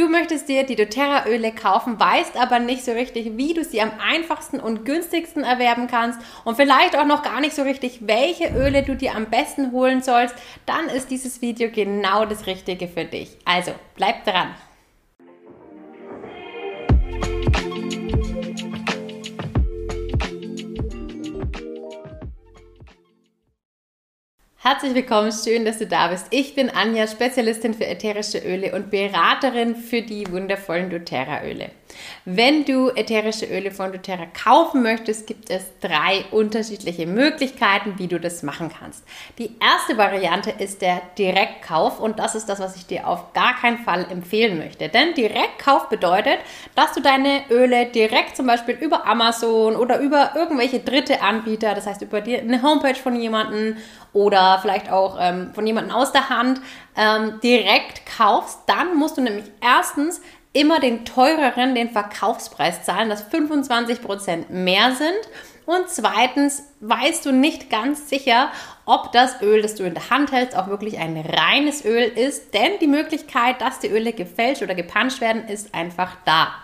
Du 0.00 0.08
möchtest 0.08 0.48
dir 0.48 0.64
die 0.64 0.76
doTERRA-Öle 0.76 1.52
kaufen, 1.52 2.00
weißt 2.00 2.38
aber 2.38 2.58
nicht 2.58 2.86
so 2.86 2.92
richtig, 2.92 3.36
wie 3.36 3.52
du 3.52 3.62
sie 3.62 3.82
am 3.82 3.92
einfachsten 4.00 4.58
und 4.58 4.86
günstigsten 4.86 5.44
erwerben 5.44 5.88
kannst 5.88 6.18
und 6.44 6.56
vielleicht 6.56 6.96
auch 6.96 7.04
noch 7.04 7.22
gar 7.22 7.42
nicht 7.42 7.54
so 7.54 7.60
richtig, 7.64 7.98
welche 8.06 8.48
Öle 8.48 8.82
du 8.82 8.96
dir 8.96 9.14
am 9.14 9.26
besten 9.26 9.72
holen 9.72 10.02
sollst, 10.02 10.34
dann 10.64 10.86
ist 10.86 11.10
dieses 11.10 11.42
Video 11.42 11.68
genau 11.70 12.24
das 12.24 12.46
Richtige 12.46 12.88
für 12.88 13.04
dich. 13.04 13.36
Also 13.44 13.72
bleib 13.94 14.24
dran! 14.24 14.54
Herzlich 24.62 24.94
willkommen, 24.94 25.32
schön, 25.32 25.64
dass 25.64 25.78
du 25.78 25.86
da 25.86 26.08
bist. 26.08 26.26
Ich 26.28 26.54
bin 26.54 26.68
Anja, 26.68 27.06
Spezialistin 27.06 27.72
für 27.72 27.86
ätherische 27.86 28.40
Öle 28.40 28.74
und 28.74 28.90
Beraterin 28.90 29.74
für 29.74 30.02
die 30.02 30.30
wundervollen 30.30 30.90
doTERRA-Öle. 30.90 31.70
Wenn 32.24 32.64
du 32.64 32.90
ätherische 32.90 33.46
Öle 33.46 33.70
von 33.70 33.92
doTERRA 33.92 34.26
kaufen 34.26 34.82
möchtest, 34.82 35.26
gibt 35.26 35.50
es 35.50 35.64
drei 35.80 36.24
unterschiedliche 36.30 37.06
Möglichkeiten, 37.06 37.94
wie 37.98 38.08
du 38.08 38.20
das 38.20 38.42
machen 38.42 38.70
kannst. 38.70 39.04
Die 39.38 39.56
erste 39.60 39.96
Variante 39.96 40.50
ist 40.50 40.82
der 40.82 41.02
Direktkauf 41.18 42.00
und 42.00 42.18
das 42.18 42.34
ist 42.34 42.48
das, 42.48 42.60
was 42.60 42.76
ich 42.76 42.86
dir 42.86 43.06
auf 43.06 43.32
gar 43.32 43.56
keinen 43.56 43.78
Fall 43.78 44.06
empfehlen 44.10 44.58
möchte. 44.58 44.88
Denn 44.88 45.14
Direktkauf 45.14 45.88
bedeutet, 45.88 46.38
dass 46.74 46.92
du 46.92 47.00
deine 47.00 47.42
Öle 47.50 47.86
direkt 47.86 48.36
zum 48.36 48.46
Beispiel 48.46 48.74
über 48.74 49.06
Amazon 49.06 49.76
oder 49.76 49.98
über 50.00 50.32
irgendwelche 50.34 50.80
dritte 50.80 51.22
Anbieter, 51.22 51.74
das 51.74 51.86
heißt 51.86 52.02
über 52.02 52.22
eine 52.22 52.62
Homepage 52.62 52.94
von 52.94 53.16
jemandem 53.16 53.76
oder 54.12 54.58
vielleicht 54.60 54.90
auch 54.90 55.16
ähm, 55.20 55.52
von 55.54 55.66
jemandem 55.66 55.94
aus 55.94 56.12
der 56.12 56.28
Hand 56.28 56.60
ähm, 56.96 57.40
direkt 57.42 58.02
kaufst, 58.06 58.60
dann 58.66 58.96
musst 58.96 59.16
du 59.16 59.22
nämlich 59.22 59.46
erstens 59.60 60.20
immer 60.52 60.80
den 60.80 61.04
teureren, 61.04 61.74
den 61.74 61.90
Verkaufspreis 61.90 62.84
zahlen, 62.84 63.08
das 63.08 63.30
25% 63.30 64.50
mehr 64.50 64.94
sind. 64.94 65.28
Und 65.66 65.88
zweitens 65.88 66.64
weißt 66.80 67.24
du 67.24 67.32
nicht 67.32 67.70
ganz 67.70 68.08
sicher, 68.08 68.50
ob 68.86 69.12
das 69.12 69.40
Öl, 69.40 69.62
das 69.62 69.76
du 69.76 69.84
in 69.84 69.94
der 69.94 70.10
Hand 70.10 70.32
hältst, 70.32 70.56
auch 70.56 70.66
wirklich 70.66 70.98
ein 70.98 71.16
reines 71.16 71.84
Öl 71.84 72.02
ist. 72.02 72.54
Denn 72.54 72.72
die 72.80 72.88
Möglichkeit, 72.88 73.60
dass 73.60 73.78
die 73.78 73.88
Öle 73.88 74.12
gefälscht 74.12 74.62
oder 74.62 74.74
gepanscht 74.74 75.20
werden, 75.20 75.46
ist 75.46 75.74
einfach 75.74 76.16
da. 76.24 76.54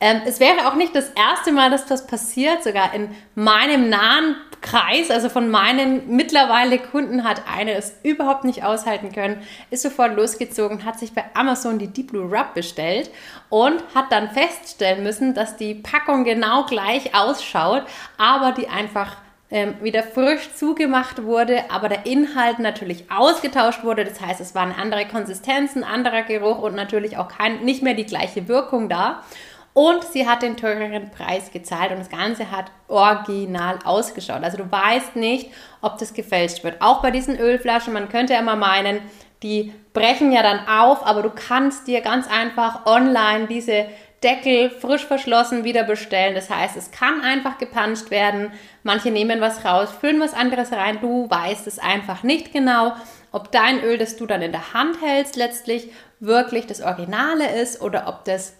Ähm, 0.00 0.22
es 0.26 0.40
wäre 0.40 0.66
auch 0.66 0.74
nicht 0.74 0.94
das 0.96 1.10
erste 1.10 1.52
Mal, 1.52 1.70
dass 1.70 1.86
das 1.86 2.06
passiert. 2.06 2.64
Sogar 2.64 2.94
in 2.94 3.14
meinem 3.34 3.90
nahen 3.90 4.34
Kreis, 4.62 5.10
also 5.10 5.28
von 5.28 5.50
meinen 5.50 6.14
mittlerweile 6.14 6.78
Kunden, 6.78 7.24
hat 7.24 7.42
eine 7.50 7.74
es 7.74 7.94
überhaupt 8.02 8.44
nicht 8.44 8.64
aushalten 8.64 9.12
können, 9.12 9.42
ist 9.70 9.82
sofort 9.82 10.16
losgezogen, 10.16 10.84
hat 10.84 10.98
sich 10.98 11.12
bei 11.12 11.24
Amazon 11.34 11.78
die 11.78 11.88
Deep 11.88 12.08
Blue 12.08 12.30
Rub 12.30 12.54
bestellt 12.54 13.10
und 13.48 13.82
hat 13.94 14.10
dann 14.10 14.30
feststellen 14.30 15.02
müssen, 15.02 15.34
dass 15.34 15.56
die 15.56 15.74
Packung 15.74 16.24
genau 16.24 16.64
gleich 16.64 17.14
ausschaut, 17.14 17.84
aber 18.18 18.52
die 18.52 18.68
einfach 18.68 19.16
ähm, 19.50 19.74
wieder 19.82 20.02
frisch 20.02 20.54
zugemacht 20.54 21.24
wurde, 21.24 21.70
aber 21.70 21.88
der 21.88 22.06
Inhalt 22.06 22.58
natürlich 22.58 23.10
ausgetauscht 23.10 23.82
wurde. 23.82 24.04
Das 24.04 24.20
heißt, 24.20 24.40
es 24.40 24.54
war 24.54 24.62
eine 24.62 24.76
andere 24.76 25.06
Konsistenz, 25.06 25.74
ein 25.74 25.84
anderer 25.84 26.22
Geruch 26.22 26.60
und 26.60 26.74
natürlich 26.74 27.16
auch 27.16 27.28
kein, 27.28 27.64
nicht 27.64 27.82
mehr 27.82 27.94
die 27.94 28.06
gleiche 28.06 28.46
Wirkung 28.46 28.88
da. 28.88 29.24
Und 29.72 30.02
sie 30.04 30.28
hat 30.28 30.42
den 30.42 30.56
teureren 30.56 31.10
Preis 31.10 31.52
gezahlt 31.52 31.92
und 31.92 31.98
das 31.98 32.08
Ganze 32.08 32.50
hat 32.50 32.66
original 32.88 33.78
ausgeschaut. 33.84 34.42
Also 34.42 34.58
du 34.58 34.70
weißt 34.70 35.16
nicht, 35.16 35.50
ob 35.80 35.98
das 35.98 36.12
gefälscht 36.12 36.64
wird. 36.64 36.82
Auch 36.82 37.02
bei 37.02 37.10
diesen 37.10 37.38
Ölflaschen, 37.38 37.92
man 37.92 38.08
könnte 38.08 38.32
ja 38.32 38.42
mal 38.42 38.56
meinen, 38.56 39.00
die 39.42 39.72
brechen 39.92 40.32
ja 40.32 40.42
dann 40.42 40.68
auf, 40.68 41.06
aber 41.06 41.22
du 41.22 41.30
kannst 41.30 41.86
dir 41.86 42.00
ganz 42.00 42.28
einfach 42.28 42.84
online 42.84 43.46
diese 43.46 43.86
Deckel 44.22 44.68
frisch 44.68 45.06
verschlossen 45.06 45.64
wieder 45.64 45.84
bestellen. 45.84 46.34
Das 46.34 46.50
heißt, 46.50 46.76
es 46.76 46.90
kann 46.90 47.22
einfach 47.22 47.56
gepanscht 47.56 48.10
werden. 48.10 48.52
Manche 48.82 49.10
nehmen 49.10 49.40
was 49.40 49.64
raus, 49.64 49.88
füllen 49.98 50.20
was 50.20 50.34
anderes 50.34 50.72
rein. 50.72 50.98
Du 51.00 51.30
weißt 51.30 51.66
es 51.66 51.78
einfach 51.78 52.22
nicht 52.22 52.52
genau, 52.52 52.92
ob 53.32 53.50
dein 53.50 53.82
Öl, 53.82 53.96
das 53.96 54.16
du 54.16 54.26
dann 54.26 54.42
in 54.42 54.52
der 54.52 54.74
Hand 54.74 55.00
hältst, 55.00 55.36
letztlich 55.36 55.90
wirklich 56.18 56.66
das 56.66 56.82
Originale 56.82 57.60
ist 57.62 57.80
oder 57.80 58.08
ob 58.08 58.24
das 58.24 58.56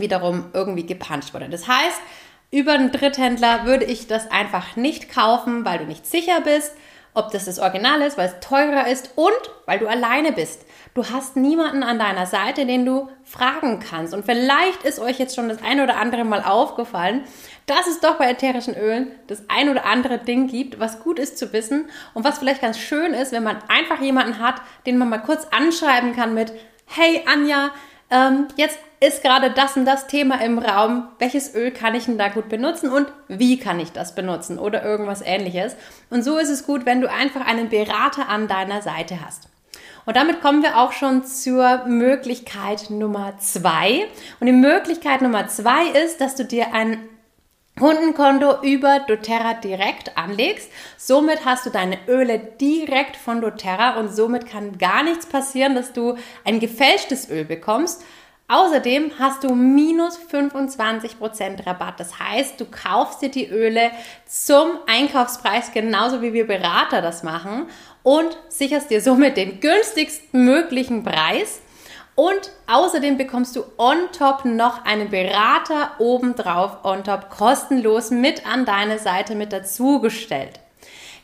wiederum 0.00 0.46
irgendwie 0.52 0.86
gepuncht 0.86 1.34
wurde. 1.34 1.48
Das 1.48 1.68
heißt, 1.68 2.00
über 2.50 2.72
einen 2.72 2.92
Dritthändler 2.92 3.66
würde 3.66 3.84
ich 3.84 4.06
das 4.06 4.30
einfach 4.30 4.76
nicht 4.76 5.10
kaufen, 5.10 5.64
weil 5.64 5.78
du 5.78 5.84
nicht 5.84 6.06
sicher 6.06 6.40
bist, 6.40 6.72
ob 7.14 7.30
das 7.32 7.46
das 7.46 7.58
Original 7.58 8.00
ist, 8.02 8.16
weil 8.16 8.28
es 8.28 8.40
teurer 8.40 8.86
ist 8.86 9.10
und 9.16 9.32
weil 9.66 9.78
du 9.78 9.86
alleine 9.86 10.32
bist. 10.32 10.64
Du 10.94 11.04
hast 11.04 11.36
niemanden 11.36 11.82
an 11.82 11.98
deiner 11.98 12.26
Seite, 12.26 12.64
den 12.64 12.86
du 12.86 13.08
fragen 13.24 13.80
kannst. 13.80 14.14
Und 14.14 14.24
vielleicht 14.24 14.84
ist 14.84 14.98
euch 14.98 15.18
jetzt 15.18 15.34
schon 15.34 15.48
das 15.48 15.62
ein 15.62 15.80
oder 15.80 15.96
andere 15.96 16.24
Mal 16.24 16.42
aufgefallen, 16.42 17.22
dass 17.66 17.86
es 17.86 18.00
doch 18.00 18.16
bei 18.16 18.30
ätherischen 18.30 18.74
Ölen 18.76 19.10
das 19.26 19.42
ein 19.48 19.68
oder 19.68 19.84
andere 19.84 20.18
Ding 20.18 20.46
gibt, 20.46 20.80
was 20.80 21.00
gut 21.00 21.18
ist 21.18 21.38
zu 21.38 21.52
wissen 21.52 21.90
und 22.14 22.24
was 22.24 22.38
vielleicht 22.38 22.62
ganz 22.62 22.78
schön 22.78 23.12
ist, 23.12 23.32
wenn 23.32 23.42
man 23.42 23.58
einfach 23.68 24.00
jemanden 24.00 24.38
hat, 24.38 24.62
den 24.86 24.96
man 24.96 25.08
mal 25.08 25.18
kurz 25.18 25.46
anschreiben 25.50 26.14
kann 26.14 26.34
mit, 26.34 26.52
hey 26.86 27.22
Anja, 27.26 27.70
ähm, 28.10 28.48
jetzt 28.56 28.78
ist 29.00 29.22
gerade 29.22 29.50
das 29.50 29.76
und 29.76 29.84
das 29.84 30.06
Thema 30.06 30.40
im 30.40 30.58
Raum, 30.58 31.08
welches 31.18 31.54
Öl 31.54 31.70
kann 31.70 31.94
ich 31.94 32.06
denn 32.06 32.18
da 32.18 32.28
gut 32.28 32.48
benutzen 32.48 32.90
und 32.90 33.06
wie 33.28 33.58
kann 33.58 33.78
ich 33.78 33.92
das 33.92 34.14
benutzen 34.14 34.58
oder 34.58 34.84
irgendwas 34.84 35.22
ähnliches. 35.22 35.76
Und 36.10 36.24
so 36.24 36.38
ist 36.38 36.50
es 36.50 36.66
gut, 36.66 36.84
wenn 36.84 37.00
du 37.00 37.10
einfach 37.10 37.46
einen 37.46 37.68
Berater 37.68 38.28
an 38.28 38.48
deiner 38.48 38.82
Seite 38.82 39.18
hast. 39.24 39.48
Und 40.04 40.16
damit 40.16 40.40
kommen 40.40 40.62
wir 40.62 40.78
auch 40.78 40.92
schon 40.92 41.24
zur 41.24 41.84
Möglichkeit 41.86 42.88
Nummer 42.88 43.34
zwei. 43.38 44.06
Und 44.40 44.46
die 44.46 44.52
Möglichkeit 44.52 45.20
Nummer 45.20 45.48
zwei 45.48 45.86
ist, 46.02 46.20
dass 46.20 46.34
du 46.34 46.44
dir 46.44 46.72
ein 46.72 46.98
Kundenkonto 47.78 48.62
über 48.62 49.00
doTERRA 49.00 49.54
direkt 49.54 50.16
anlegst. 50.16 50.70
Somit 50.96 51.44
hast 51.44 51.66
du 51.66 51.70
deine 51.70 51.98
Öle 52.08 52.38
direkt 52.38 53.16
von 53.16 53.40
doTERRA 53.40 54.00
und 54.00 54.08
somit 54.14 54.46
kann 54.46 54.78
gar 54.78 55.02
nichts 55.04 55.26
passieren, 55.26 55.74
dass 55.74 55.92
du 55.92 56.16
ein 56.44 56.58
gefälschtes 56.58 57.30
Öl 57.30 57.44
bekommst. 57.44 58.02
Außerdem 58.50 59.12
hast 59.18 59.44
du 59.44 59.54
minus 59.54 60.18
25% 60.18 61.66
Rabatt. 61.66 62.00
Das 62.00 62.18
heißt, 62.18 62.58
du 62.58 62.64
kaufst 62.64 63.20
dir 63.20 63.30
die 63.30 63.46
Öle 63.46 63.90
zum 64.26 64.70
Einkaufspreis, 64.86 65.70
genauso 65.72 66.22
wie 66.22 66.32
wir 66.32 66.46
Berater 66.46 67.02
das 67.02 67.22
machen 67.22 67.66
und 68.02 68.38
sicherst 68.48 68.90
dir 68.90 69.02
somit 69.02 69.36
den 69.36 69.60
günstigsten 69.60 70.46
möglichen 70.46 71.04
Preis. 71.04 71.60
Und 72.14 72.50
außerdem 72.66 73.18
bekommst 73.18 73.54
du 73.54 73.64
on 73.76 73.98
top 74.18 74.46
noch 74.46 74.84
einen 74.86 75.10
Berater 75.10 75.92
obendrauf 75.98 76.84
on 76.84 77.04
top 77.04 77.28
kostenlos 77.28 78.10
mit 78.10 78.46
an 78.46 78.64
deine 78.64 78.98
Seite 78.98 79.34
mit 79.34 79.52
dazugestellt. 79.52 80.58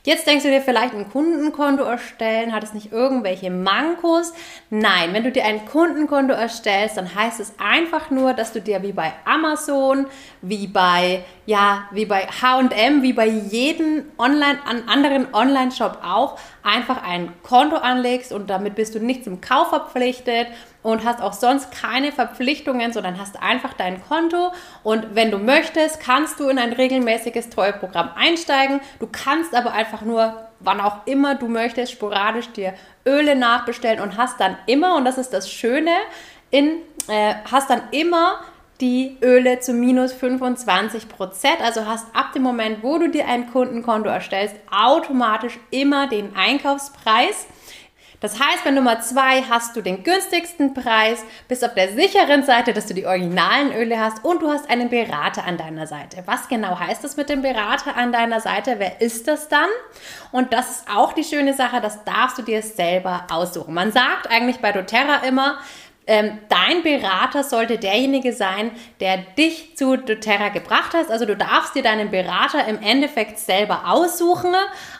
Jetzt 0.06 0.26
denkst 0.26 0.44
du 0.44 0.50
dir 0.50 0.60
vielleicht 0.60 0.92
ein 0.92 1.08
Kundenkonto 1.08 1.82
erstellen, 1.82 2.52
hat 2.52 2.62
es 2.62 2.74
nicht 2.74 2.92
irgendwelche 2.92 3.50
Mankos? 3.50 4.34
Nein, 4.68 5.14
wenn 5.14 5.24
du 5.24 5.32
dir 5.32 5.46
ein 5.46 5.64
Kundenkonto 5.64 6.34
erstellst, 6.34 6.98
dann 6.98 7.14
heißt 7.14 7.40
es 7.40 7.54
einfach 7.58 8.10
nur, 8.10 8.34
dass 8.34 8.52
du 8.52 8.60
dir 8.60 8.82
wie 8.82 8.92
bei 8.92 9.14
Amazon, 9.24 10.06
wie 10.42 10.66
bei 10.66 11.24
ja, 11.46 11.88
wie 11.90 12.04
bei 12.04 12.26
H&M, 12.26 13.02
wie 13.02 13.14
bei 13.14 13.26
jedem 13.26 14.04
online 14.18 14.58
an 14.66 14.82
anderen 14.88 15.32
Online 15.32 15.72
Shop 15.72 15.98
auch 16.02 16.38
einfach 16.62 17.02
ein 17.02 17.32
Konto 17.42 17.76
anlegst 17.76 18.30
und 18.30 18.50
damit 18.50 18.74
bist 18.74 18.94
du 18.94 18.98
nicht 18.98 19.24
zum 19.24 19.40
Kauf 19.40 19.70
verpflichtet 19.70 20.48
und 20.84 21.02
hast 21.02 21.20
auch 21.20 21.32
sonst 21.32 21.72
keine 21.72 22.12
Verpflichtungen, 22.12 22.92
sondern 22.92 23.18
hast 23.18 23.42
einfach 23.42 23.72
dein 23.72 24.04
Konto 24.06 24.52
und 24.84 25.14
wenn 25.14 25.32
du 25.32 25.38
möchtest, 25.38 25.98
kannst 25.98 26.38
du 26.38 26.48
in 26.48 26.58
ein 26.58 26.74
regelmäßiges 26.74 27.50
Treueprogramm 27.50 28.10
einsteigen. 28.14 28.80
Du 29.00 29.08
kannst 29.10 29.54
aber 29.56 29.72
einfach 29.72 30.02
nur, 30.02 30.46
wann 30.60 30.80
auch 30.80 31.06
immer 31.06 31.34
du 31.34 31.48
möchtest, 31.48 31.90
sporadisch 31.90 32.50
dir 32.50 32.74
Öle 33.06 33.34
nachbestellen 33.34 34.00
und 34.00 34.18
hast 34.18 34.38
dann 34.38 34.56
immer, 34.66 34.94
und 34.96 35.06
das 35.06 35.18
ist 35.18 35.32
das 35.32 35.50
Schöne, 35.50 35.90
in, 36.50 36.82
äh, 37.08 37.34
hast 37.50 37.70
dann 37.70 37.82
immer 37.90 38.40
die 38.82 39.16
Öle 39.22 39.60
zu 39.60 39.72
minus 39.72 40.12
25 40.12 41.08
Prozent. 41.08 41.62
Also 41.62 41.86
hast 41.86 42.06
ab 42.14 42.32
dem 42.34 42.42
Moment, 42.42 42.82
wo 42.82 42.98
du 42.98 43.08
dir 43.08 43.26
ein 43.26 43.50
Kundenkonto 43.50 44.10
erstellst, 44.10 44.56
automatisch 44.70 45.58
immer 45.70 46.08
den 46.08 46.36
Einkaufspreis 46.36 47.46
das 48.24 48.40
heißt, 48.40 48.64
bei 48.64 48.70
Nummer 48.70 49.00
zwei 49.00 49.42
hast 49.42 49.76
du 49.76 49.82
den 49.82 50.02
günstigsten 50.02 50.72
Preis, 50.72 51.22
bist 51.46 51.62
auf 51.62 51.74
der 51.74 51.92
sicheren 51.92 52.42
Seite, 52.42 52.72
dass 52.72 52.86
du 52.86 52.94
die 52.94 53.04
originalen 53.04 53.74
Öle 53.74 54.00
hast 54.00 54.24
und 54.24 54.40
du 54.40 54.48
hast 54.48 54.70
einen 54.70 54.88
Berater 54.88 55.44
an 55.44 55.58
deiner 55.58 55.86
Seite. 55.86 56.22
Was 56.24 56.48
genau 56.48 56.78
heißt 56.78 57.04
das 57.04 57.18
mit 57.18 57.28
dem 57.28 57.42
Berater 57.42 57.94
an 57.98 58.12
deiner 58.12 58.40
Seite? 58.40 58.76
Wer 58.78 59.02
ist 59.02 59.28
das 59.28 59.50
dann? 59.50 59.68
Und 60.32 60.54
das 60.54 60.70
ist 60.70 60.84
auch 60.88 61.12
die 61.12 61.22
schöne 61.22 61.52
Sache, 61.52 61.82
das 61.82 62.02
darfst 62.04 62.38
du 62.38 62.42
dir 62.42 62.62
selber 62.62 63.26
aussuchen. 63.30 63.74
Man 63.74 63.92
sagt 63.92 64.30
eigentlich 64.30 64.56
bei 64.56 64.72
doTERRA 64.72 65.16
immer, 65.26 65.58
ähm, 66.06 66.38
dein 66.48 66.82
Berater 66.82 67.44
sollte 67.44 67.76
derjenige 67.76 68.32
sein, 68.32 68.70
der 69.00 69.18
dich 69.18 69.76
zu 69.76 69.98
doTERRA 69.98 70.48
gebracht 70.48 70.94
hat. 70.94 71.10
Also 71.10 71.26
du 71.26 71.36
darfst 71.36 71.74
dir 71.74 71.82
deinen 71.82 72.10
Berater 72.10 72.66
im 72.66 72.80
Endeffekt 72.80 73.38
selber 73.38 73.82
aussuchen 73.86 74.54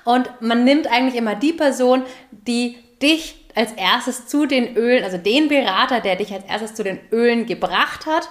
und 0.04 0.30
man 0.40 0.64
nimmt 0.64 0.92
eigentlich 0.92 1.16
immer 1.16 1.36
die 1.36 1.54
Person, 1.54 2.02
die 2.30 2.83
dich 3.04 3.36
als 3.54 3.72
erstes 3.72 4.26
zu 4.26 4.46
den 4.46 4.76
Ölen, 4.76 5.04
also 5.04 5.18
den 5.18 5.48
Berater, 5.48 6.00
der 6.00 6.16
dich 6.16 6.32
als 6.32 6.44
erstes 6.46 6.74
zu 6.74 6.82
den 6.82 6.98
Ölen 7.12 7.46
gebracht 7.46 8.06
hat. 8.06 8.28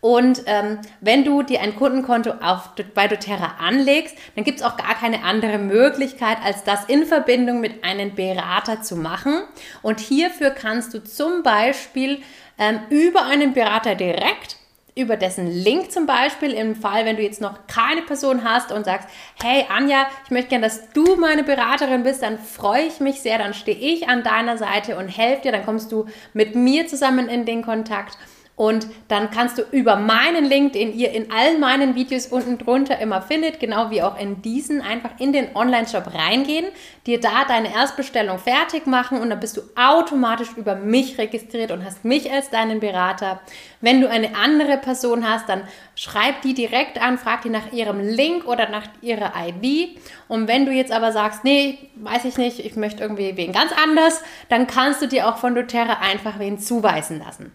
Und 0.00 0.42
ähm, 0.44 0.80
wenn 1.00 1.24
du 1.24 1.42
dir 1.42 1.62
ein 1.62 1.76
Kundenkonto 1.76 2.32
auf, 2.42 2.70
bei 2.92 3.08
doTERRA 3.08 3.56
anlegst, 3.58 4.14
dann 4.34 4.44
gibt 4.44 4.60
es 4.60 4.64
auch 4.64 4.76
gar 4.76 4.94
keine 4.94 5.22
andere 5.24 5.56
Möglichkeit, 5.56 6.36
als 6.44 6.62
das 6.62 6.84
in 6.86 7.06
Verbindung 7.06 7.60
mit 7.60 7.84
einem 7.84 8.14
Berater 8.14 8.82
zu 8.82 8.96
machen. 8.96 9.44
Und 9.80 10.00
hierfür 10.00 10.50
kannst 10.50 10.92
du 10.92 11.02
zum 11.02 11.42
Beispiel 11.42 12.20
ähm, 12.58 12.80
über 12.90 13.24
einen 13.24 13.54
Berater 13.54 13.94
direkt 13.94 14.53
über 14.96 15.16
dessen 15.16 15.46
Link 15.48 15.90
zum 15.90 16.06
Beispiel, 16.06 16.52
im 16.52 16.76
Fall, 16.76 17.04
wenn 17.04 17.16
du 17.16 17.22
jetzt 17.22 17.40
noch 17.40 17.66
keine 17.66 18.02
Person 18.02 18.44
hast 18.44 18.70
und 18.70 18.84
sagst, 18.84 19.08
hey 19.42 19.66
Anja, 19.68 20.06
ich 20.24 20.30
möchte 20.30 20.50
gerne, 20.50 20.66
dass 20.66 20.90
du 20.90 21.16
meine 21.16 21.42
Beraterin 21.42 22.04
bist, 22.04 22.22
dann 22.22 22.38
freue 22.38 22.84
ich 22.84 23.00
mich 23.00 23.20
sehr, 23.20 23.38
dann 23.38 23.54
stehe 23.54 23.76
ich 23.76 24.08
an 24.08 24.22
deiner 24.22 24.56
Seite 24.56 24.96
und 24.96 25.08
helfe 25.08 25.42
dir, 25.42 25.52
dann 25.52 25.64
kommst 25.64 25.90
du 25.90 26.06
mit 26.32 26.54
mir 26.54 26.86
zusammen 26.86 27.28
in 27.28 27.44
den 27.44 27.62
Kontakt 27.62 28.16
und 28.56 28.86
dann 29.08 29.32
kannst 29.32 29.58
du 29.58 29.62
über 29.72 29.96
meinen 29.96 30.44
Link, 30.44 30.74
den 30.74 30.96
ihr 30.96 31.10
in 31.10 31.32
allen 31.32 31.58
meinen 31.58 31.96
Videos 31.96 32.28
unten 32.28 32.56
drunter 32.56 33.00
immer 33.00 33.20
findet, 33.20 33.58
genau 33.58 33.90
wie 33.90 34.00
auch 34.00 34.16
in 34.16 34.42
diesen, 34.42 34.80
einfach 34.80 35.10
in 35.18 35.32
den 35.32 35.56
Online-Shop 35.56 36.14
reingehen, 36.14 36.66
dir 37.04 37.18
da 37.18 37.44
deine 37.48 37.74
Erstbestellung 37.74 38.38
fertig 38.38 38.86
machen 38.86 39.20
und 39.20 39.30
dann 39.30 39.40
bist 39.40 39.56
du 39.56 39.62
automatisch 39.74 40.50
über 40.56 40.76
mich 40.76 41.18
registriert 41.18 41.72
und 41.72 41.84
hast 41.84 42.04
mich 42.04 42.30
als 42.30 42.50
deinen 42.50 42.78
Berater. 42.78 43.40
Wenn 43.80 44.00
du 44.00 44.08
eine 44.08 44.36
andere 44.36 44.78
Person 44.78 45.28
hast, 45.28 45.48
dann 45.48 45.62
schreib 45.96 46.42
die 46.42 46.54
direkt 46.54 47.02
an, 47.02 47.18
frag 47.18 47.42
die 47.42 47.50
nach 47.50 47.72
ihrem 47.72 47.98
Link 47.98 48.46
oder 48.46 48.68
nach 48.68 48.86
ihrer 49.00 49.32
ID. 49.36 49.98
Und 50.28 50.46
wenn 50.46 50.64
du 50.64 50.70
jetzt 50.70 50.92
aber 50.92 51.10
sagst, 51.10 51.42
nee, 51.42 51.78
weiß 51.96 52.24
ich 52.24 52.38
nicht, 52.38 52.60
ich 52.60 52.76
möchte 52.76 53.02
irgendwie 53.02 53.36
wen 53.36 53.52
ganz 53.52 53.72
anders, 53.82 54.22
dann 54.48 54.68
kannst 54.68 55.02
du 55.02 55.08
dir 55.08 55.28
auch 55.28 55.38
von 55.38 55.56
doTERRA 55.56 55.98
einfach 56.00 56.38
wen 56.38 56.60
zuweisen 56.60 57.18
lassen. 57.18 57.52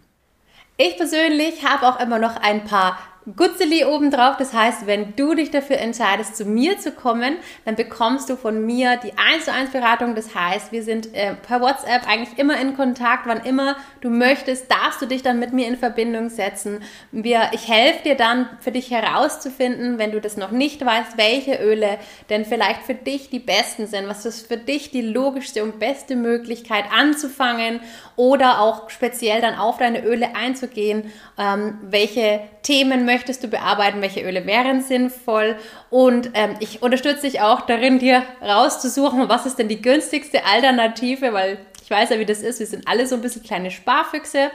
Ich 0.82 0.96
persönlich 0.96 1.66
habe 1.66 1.90
auch 1.90 2.00
immer 2.00 2.20
noch 2.20 2.38
ein 2.38 2.64
paar 2.64 2.98
Gutzeli 3.36 3.86
obendrauf. 3.86 4.38
Das 4.38 4.54
heißt, 4.54 4.88
wenn 4.88 5.16
du 5.16 5.36
dich 5.36 5.52
dafür 5.52 5.78
entscheidest, 5.78 6.36
zu 6.36 6.46
mir 6.46 6.80
zu 6.80 6.92
kommen, 6.92 7.38
dann 7.66 7.76
bekommst 7.76 8.30
du 8.30 8.36
von 8.36 8.66
mir 8.66 8.98
die 8.98 9.14
1 9.18 9.46
zu 9.46 9.54
1 9.54 9.72
Beratung. 9.72 10.16
Das 10.16 10.34
heißt, 10.34 10.72
wir 10.72 10.84
sind 10.84 11.14
äh, 11.14 11.36
per 11.36 11.62
WhatsApp 11.62 12.08
eigentlich 12.08 12.38
immer 12.40 12.60
in 12.60 12.76
Kontakt. 12.76 13.28
Wann 13.28 13.44
immer 13.46 13.76
du 14.02 14.10
möchtest, 14.10 14.72
darfst 14.72 15.02
du 15.02 15.06
dich 15.06 15.22
dann 15.22 15.40
mit 15.40 15.54
mir 15.54 15.68
in 15.68 15.78
Verbindung 15.78 16.30
setzen. 16.30 16.82
Wir, 17.12 17.50
ich 17.52 17.68
helfe 17.68 18.04
dir 18.04 18.16
dann 18.16 18.50
für 18.60 18.72
dich 18.72 18.92
herauszufinden, 18.92 20.00
wenn 20.00 20.12
du 20.12 20.22
das 20.22 20.38
noch 20.38 20.52
nicht 20.52 20.84
weißt, 20.84 21.18
welche 21.18 21.56
Öle 21.56 22.00
denn 22.30 22.46
vielleicht 22.46 22.84
für 22.84 22.96
dich 22.96 23.30
die 23.30 23.40
besten 23.40 23.88
sind, 23.88 24.08
was 24.08 24.26
ist 24.26 24.48
für 24.48 24.58
dich 24.58 24.92
die 24.92 25.02
logischste 25.02 25.64
und 25.64 25.80
beste 25.80 26.16
Möglichkeit 26.16 26.86
anzufangen 26.96 27.80
oder 28.16 28.62
auch 28.62 28.90
speziell 28.90 29.42
dann 29.42 29.56
auf 29.56 29.78
deine 29.78 30.04
Öle 30.04 30.36
einzugehen, 30.36 31.12
ähm, 31.38 31.78
welche 31.84 32.42
Themen 32.64 33.06
möchtest 33.06 33.19
du 33.44 33.48
bearbeiten, 33.48 34.02
welche 34.02 34.22
Öle 34.22 34.46
wären 34.46 34.82
sinnvoll? 34.82 35.56
Und 35.90 36.32
ähm, 36.34 36.56
ich 36.60 36.82
unterstütze 36.82 37.22
dich 37.22 37.42
auch 37.42 37.62
darin, 37.62 38.00
dir 38.00 38.24
rauszusuchen, 38.42 39.30
was 39.30 39.46
ist 39.46 39.58
denn 39.60 39.68
die 39.68 39.82
günstigste 39.82 40.46
Alternative, 40.46 41.34
weil 41.34 41.58
ich 41.90 41.96
weiß 41.96 42.12
ja, 42.12 42.20
wie 42.20 42.26
das 42.26 42.44
ist. 42.44 42.60
Wir 42.60 42.68
sind 42.68 42.88
alle 42.88 43.08
so 43.08 43.16
ein 43.16 43.22
bisschen 43.22 43.42
kleine 43.42 43.72
Sparfüchse. 43.72 44.52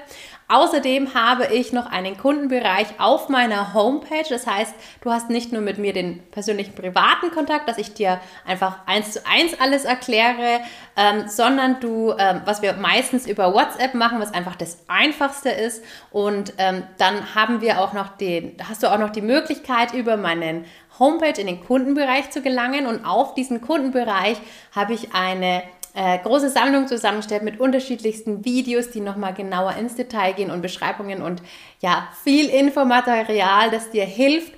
Außerdem 0.46 1.14
habe 1.14 1.46
ich 1.46 1.72
noch 1.72 1.86
einen 1.86 2.16
Kundenbereich 2.16 2.86
auf 2.98 3.28
meiner 3.28 3.75
Homepage. 3.75 4.28
Das 4.28 4.46
heißt, 4.46 4.72
du 5.00 5.10
hast 5.10 5.31
nicht 5.31 5.52
nur 5.52 5.60
mit 5.60 5.78
mir 5.78 5.92
den 5.92 6.20
persönlichen 6.31 6.76
privaten 6.76 7.32
Kontakt, 7.32 7.69
dass 7.69 7.76
ich 7.76 7.92
dir 7.92 8.20
einfach 8.46 8.86
eins 8.86 9.14
zu 9.14 9.26
eins 9.26 9.58
alles 9.58 9.84
erkläre, 9.84 10.60
ähm, 10.96 11.26
sondern 11.26 11.81
du, 11.81 12.14
ähm, 12.16 12.42
was 12.44 12.62
wir 12.62 12.75
meistens 12.75 13.26
über 13.26 13.52
WhatsApp 13.52 13.94
machen, 13.94 14.20
was 14.20 14.32
einfach 14.32 14.54
das 14.54 14.84
Einfachste 14.86 15.48
ist. 15.48 15.82
Und 16.12 16.52
ähm, 16.58 16.84
dann 16.98 17.34
haben 17.34 17.60
wir 17.60 17.81
auch 17.81 17.94
noch 17.94 18.16
den, 18.16 18.56
hast 18.69 18.84
du 18.84 18.92
auch 18.92 18.98
noch 18.98 19.10
die 19.10 19.22
Möglichkeit, 19.22 19.92
über 19.92 20.16
meinen 20.16 20.66
Homepage 21.00 21.40
in 21.40 21.48
den 21.48 21.64
Kundenbereich 21.64 22.31
zu 22.31 22.42
gelangen. 22.42 22.86
Und 22.86 23.04
auf 23.04 23.34
diesen 23.34 23.60
Kundenbereich 23.60 24.36
habe 24.72 24.92
ich 24.92 25.14
eine 25.14 25.64
äh, 25.94 26.19
große 26.19 26.50
Sammlung 26.50 26.88
zusammenstellt 26.88 27.43
mit 27.43 27.61
unterschiedlichsten 27.61 28.44
Videos, 28.44 28.91
die 28.91 29.00
nochmal 29.00 29.32
genauer 29.32 29.76
ins 29.76 29.94
Detail 29.94 30.32
gehen 30.32 30.50
und 30.50 30.61
Beschreibungen 30.61 31.23
und 31.23 31.41
ja, 31.81 32.08
viel 32.25 32.49
Infomaterial, 32.49 33.70
das 33.70 33.91
dir 33.91 34.05
hilft, 34.05 34.52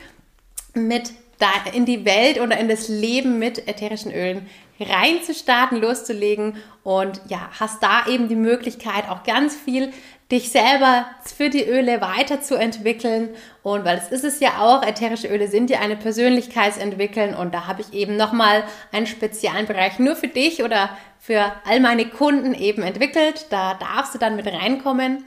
mit 0.74 1.12
da 1.38 1.48
in 1.74 1.84
die 1.84 2.04
Welt 2.04 2.40
oder 2.40 2.58
in 2.58 2.68
das 2.68 2.88
Leben 2.88 3.38
mit 3.38 3.68
ätherischen 3.68 4.12
Ölen 4.12 4.46
reinzustarten, 4.80 5.80
loszulegen. 5.80 6.56
Und 6.82 7.20
ja, 7.28 7.50
hast 7.58 7.82
da 7.82 8.06
eben 8.06 8.28
die 8.28 8.36
Möglichkeit, 8.36 9.08
auch 9.08 9.22
ganz 9.24 9.54
viel 9.54 9.92
dich 10.30 10.50
selber 10.50 11.06
für 11.24 11.50
die 11.50 11.64
Öle 11.64 12.00
weiterzuentwickeln. 12.00 13.30
Und 13.62 13.84
weil 13.84 13.98
es 13.98 14.10
ist 14.10 14.24
es 14.24 14.40
ja 14.40 14.58
auch, 14.58 14.82
ätherische 14.82 15.28
Öle 15.28 15.48
sind 15.48 15.70
ja 15.70 15.80
eine 15.80 15.96
Persönlichkeitsentwickeln 15.96 17.34
und 17.34 17.54
da 17.54 17.66
habe 17.66 17.82
ich 17.82 17.92
eben 17.92 18.16
nochmal 18.16 18.64
einen 18.92 19.06
speziellen 19.06 19.66
Bereich 19.66 19.98
nur 19.98 20.16
für 20.16 20.28
dich 20.28 20.62
oder 20.62 20.90
für 21.18 21.52
all 21.64 21.80
meine 21.80 22.06
Kunden 22.06 22.54
eben 22.54 22.82
entwickelt. 22.82 23.46
Da 23.50 23.74
darfst 23.74 24.14
du 24.14 24.18
dann 24.18 24.36
mit 24.36 24.46
reinkommen. 24.46 25.24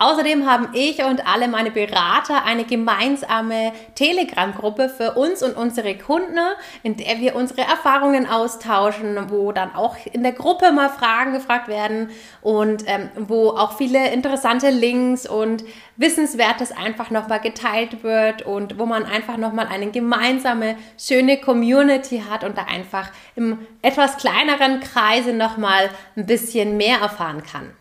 Außerdem 0.00 0.48
haben 0.48 0.68
ich 0.72 1.04
und 1.04 1.26
alle 1.30 1.46
meine 1.46 1.70
Berater 1.70 2.42
eine 2.46 2.64
gemeinsame 2.64 3.72
Telegram-Gruppe 3.96 4.88
für 4.88 5.12
uns 5.12 5.42
und 5.42 5.54
unsere 5.58 5.94
Kunden, 5.94 6.38
in 6.82 6.96
der 6.96 7.18
wir 7.18 7.36
unsere 7.36 7.60
Erfahrungen 7.60 8.26
austauschen, 8.26 9.28
wo 9.28 9.52
dann 9.52 9.74
auch 9.74 9.96
in 10.10 10.22
der 10.22 10.32
Gruppe 10.32 10.72
mal 10.72 10.88
Fragen 10.88 11.34
gefragt 11.34 11.68
werden 11.68 12.08
und 12.40 12.84
ähm, 12.86 13.10
wo 13.18 13.50
auch 13.50 13.76
viele 13.76 14.10
interessante 14.10 14.70
Links 14.70 15.28
und 15.28 15.64
Wissenswertes 15.98 16.72
einfach 16.72 17.10
nochmal 17.10 17.40
geteilt 17.40 18.02
wird 18.02 18.40
und 18.40 18.78
wo 18.78 18.86
man 18.86 19.04
einfach 19.04 19.36
nochmal 19.36 19.66
eine 19.66 19.90
gemeinsame, 19.90 20.76
schöne 20.98 21.36
Community 21.36 22.24
hat 22.26 22.42
und 22.42 22.56
da 22.56 22.62
einfach 22.62 23.10
im 23.36 23.58
etwas 23.82 24.16
kleineren 24.16 24.80
Kreise 24.80 25.34
nochmal 25.34 25.90
ein 26.16 26.24
bisschen 26.24 26.78
mehr 26.78 27.00
erfahren 27.00 27.42
kann. 27.42 27.74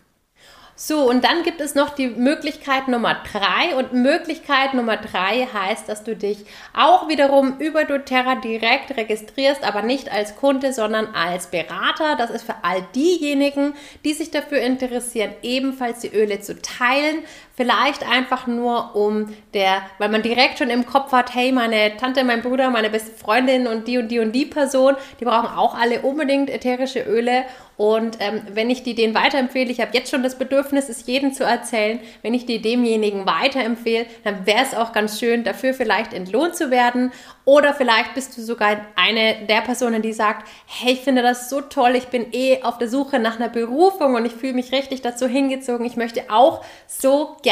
So, 0.82 1.10
und 1.10 1.26
dann 1.26 1.44
gibt 1.44 1.60
es 1.60 1.76
noch 1.76 1.90
die 1.90 2.08
Möglichkeit 2.08 2.88
Nummer 2.88 3.22
drei. 3.34 3.76
Und 3.76 3.92
Möglichkeit 3.92 4.74
Nummer 4.74 4.96
drei 4.96 5.46
heißt, 5.52 5.90
dass 5.90 6.06
du 6.06 6.16
dich 6.16 6.46
auch 6.74 7.10
wiederum 7.10 7.58
über 7.60 7.84
doTERRA 7.84 8.36
direkt 8.36 8.96
registrierst, 8.96 9.66
aber 9.66 9.82
nicht 9.82 10.10
als 10.10 10.38
Kunde, 10.38 10.72
sondern 10.72 11.08
als 11.14 11.48
Berater. 11.48 12.16
Das 12.18 12.30
ist 12.30 12.46
für 12.46 12.56
all 12.64 12.82
diejenigen, 12.96 13.74
die 14.06 14.14
sich 14.14 14.32
dafür 14.32 14.60
interessieren, 14.60 15.34
ebenfalls 15.42 16.00
die 16.00 16.14
Öle 16.16 16.40
zu 16.40 16.62
teilen. 16.62 17.24
Vielleicht 17.60 18.10
einfach 18.10 18.48
nur 18.48 18.96
um 18.96 19.36
der, 19.54 19.82
weil 19.98 20.08
man 20.08 20.22
direkt 20.22 20.60
schon 20.60 20.70
im 20.70 20.86
Kopf 20.86 21.12
hat, 21.12 21.36
hey, 21.36 21.52
meine 21.52 21.98
Tante, 21.98 22.24
mein 22.24 22.42
Bruder, 22.42 22.70
meine 22.70 22.90
beste 22.90 23.12
Freundin 23.12 23.68
und 23.68 23.86
die 23.86 23.98
und 23.98 24.08
die 24.08 24.20
und 24.20 24.32
die 24.32 24.46
Person, 24.46 24.96
die 25.20 25.26
brauchen 25.26 25.50
auch 25.58 25.76
alle 25.78 26.00
unbedingt 26.04 26.50
ätherische 26.50 27.02
Öle. 27.02 27.44
Und 27.76 28.18
ähm, 28.20 28.42
wenn 28.54 28.70
ich 28.70 28.84
die 28.84 28.96
denen 28.96 29.14
weiterempfehle, 29.14 29.72
ich 29.72 29.80
habe 29.82 29.92
jetzt 29.94 30.10
schon 30.10 30.24
das 30.24 30.38
Bedürfnis, 30.38 30.90
es 30.90 31.06
jedem 31.06 31.34
zu 31.34 31.44
erzählen, 31.44 32.00
wenn 32.22 32.34
ich 32.34 32.46
die 32.46 32.62
demjenigen 32.62 33.26
weiterempfehle, 33.26 34.06
dann 34.24 34.46
wäre 34.46 34.64
es 34.64 34.74
auch 34.74 34.92
ganz 34.94 35.20
schön, 35.20 35.44
dafür 35.44 35.74
vielleicht 35.74 36.14
entlohnt 36.14 36.56
zu 36.56 36.72
werden. 36.72 37.12
Oder 37.46 37.74
vielleicht 37.74 38.14
bist 38.16 38.38
du 38.38 38.42
sogar 38.42 38.86
eine 38.96 39.46
der 39.48 39.62
Personen, 39.62 40.02
die 40.02 40.14
sagt, 40.14 40.48
hey, 40.66 40.94
ich 40.94 41.00
finde 41.00 41.22
das 41.22 41.50
so 41.50 41.62
toll, 41.62 41.96
ich 41.96 42.08
bin 42.08 42.28
eh 42.34 42.64
auf 42.64 42.78
der 42.78 42.90
Suche 42.90 43.18
nach 43.18 43.38
einer 43.38 43.50
Berufung 43.50 44.16
und 44.16 44.26
ich 44.26 44.34
fühle 44.34 44.54
mich 44.54 44.72
richtig 44.74 45.02
dazu 45.02 45.28
hingezogen. 45.28 45.86
Ich 45.86 45.96
möchte 45.96 46.24
auch 46.30 46.64
so 46.86 47.38
gerne 47.44 47.49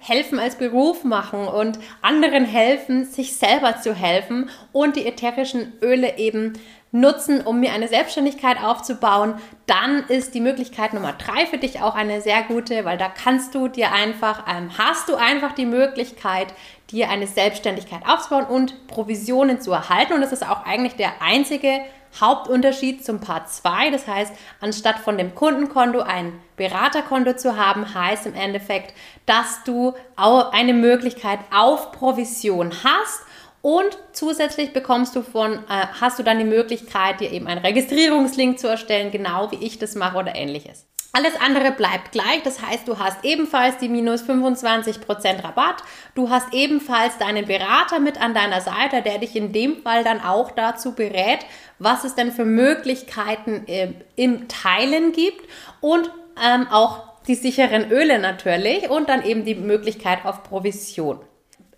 helfen 0.00 0.38
als 0.38 0.56
Beruf 0.56 1.04
machen 1.04 1.46
und 1.46 1.78
anderen 2.02 2.44
helfen, 2.44 3.04
sich 3.04 3.36
selber 3.36 3.80
zu 3.80 3.94
helfen 3.94 4.50
und 4.72 4.96
die 4.96 5.06
ätherischen 5.06 5.72
Öle 5.82 6.18
eben 6.18 6.54
nutzen, 6.92 7.40
um 7.42 7.60
mir 7.60 7.72
eine 7.72 7.88
Selbstständigkeit 7.88 8.62
aufzubauen, 8.62 9.34
dann 9.66 10.04
ist 10.08 10.34
die 10.34 10.40
Möglichkeit 10.40 10.92
Nummer 10.92 11.12
drei 11.12 11.46
für 11.46 11.58
dich 11.58 11.80
auch 11.80 11.94
eine 11.94 12.20
sehr 12.20 12.42
gute, 12.42 12.84
weil 12.84 12.98
da 12.98 13.08
kannst 13.08 13.54
du 13.54 13.68
dir 13.68 13.92
einfach, 13.92 14.44
ähm, 14.48 14.70
hast 14.76 15.08
du 15.08 15.14
einfach 15.14 15.52
die 15.52 15.66
Möglichkeit, 15.66 16.48
dir 16.90 17.08
eine 17.08 17.28
Selbstständigkeit 17.28 18.02
aufzubauen 18.06 18.46
und 18.46 18.88
Provisionen 18.88 19.60
zu 19.60 19.70
erhalten. 19.70 20.14
Und 20.14 20.20
das 20.20 20.32
ist 20.32 20.48
auch 20.48 20.66
eigentlich 20.66 20.96
der 20.96 21.22
einzige 21.22 21.80
Hauptunterschied 22.18 23.04
zum 23.04 23.20
Part 23.20 23.50
2. 23.50 23.90
Das 23.90 24.06
heißt, 24.06 24.32
anstatt 24.60 24.98
von 24.98 25.18
dem 25.18 25.34
Kundenkonto 25.34 26.00
ein 26.00 26.32
Beraterkonto 26.56 27.34
zu 27.34 27.56
haben, 27.56 27.94
heißt 27.94 28.26
im 28.26 28.34
Endeffekt, 28.34 28.94
dass 29.26 29.62
du 29.64 29.94
auch 30.16 30.52
eine 30.52 30.74
Möglichkeit 30.74 31.40
auf 31.50 31.92
Provision 31.92 32.72
hast 32.84 33.20
und 33.62 33.98
zusätzlich 34.12 34.72
bekommst 34.72 35.14
du 35.14 35.22
von, 35.22 35.52
äh, 35.52 35.86
hast 36.00 36.18
du 36.18 36.22
dann 36.22 36.38
die 36.38 36.44
Möglichkeit, 36.44 37.20
dir 37.20 37.30
eben 37.30 37.46
einen 37.46 37.60
Registrierungslink 37.60 38.58
zu 38.58 38.68
erstellen, 38.68 39.10
genau 39.10 39.50
wie 39.50 39.64
ich 39.64 39.78
das 39.78 39.94
mache 39.94 40.16
oder 40.16 40.34
ähnliches. 40.34 40.86
Alles 41.12 41.34
andere 41.40 41.72
bleibt 41.72 42.12
gleich, 42.12 42.44
das 42.44 42.64
heißt, 42.64 42.86
du 42.86 43.00
hast 43.00 43.24
ebenfalls 43.24 43.78
die 43.78 43.88
minus 43.88 44.22
25% 44.22 45.42
Rabatt, 45.42 45.82
du 46.14 46.30
hast 46.30 46.54
ebenfalls 46.54 47.18
deinen 47.18 47.46
Berater 47.46 47.98
mit 47.98 48.20
an 48.20 48.32
deiner 48.32 48.60
Seite, 48.60 49.02
der 49.02 49.18
dich 49.18 49.34
in 49.34 49.52
dem 49.52 49.82
Fall 49.82 50.04
dann 50.04 50.20
auch 50.20 50.52
dazu 50.52 50.94
berät, 50.94 51.40
was 51.80 52.04
es 52.04 52.14
denn 52.14 52.30
für 52.30 52.44
Möglichkeiten 52.44 53.66
äh, 53.66 53.92
im 54.14 54.46
Teilen 54.46 55.10
gibt 55.10 55.48
und 55.80 56.12
ähm, 56.40 56.68
auch 56.70 57.02
die 57.26 57.34
sicheren 57.34 57.90
Öle 57.90 58.20
natürlich 58.20 58.88
und 58.88 59.08
dann 59.08 59.24
eben 59.24 59.44
die 59.44 59.56
Möglichkeit 59.56 60.24
auf 60.24 60.44
Provision. 60.44 61.18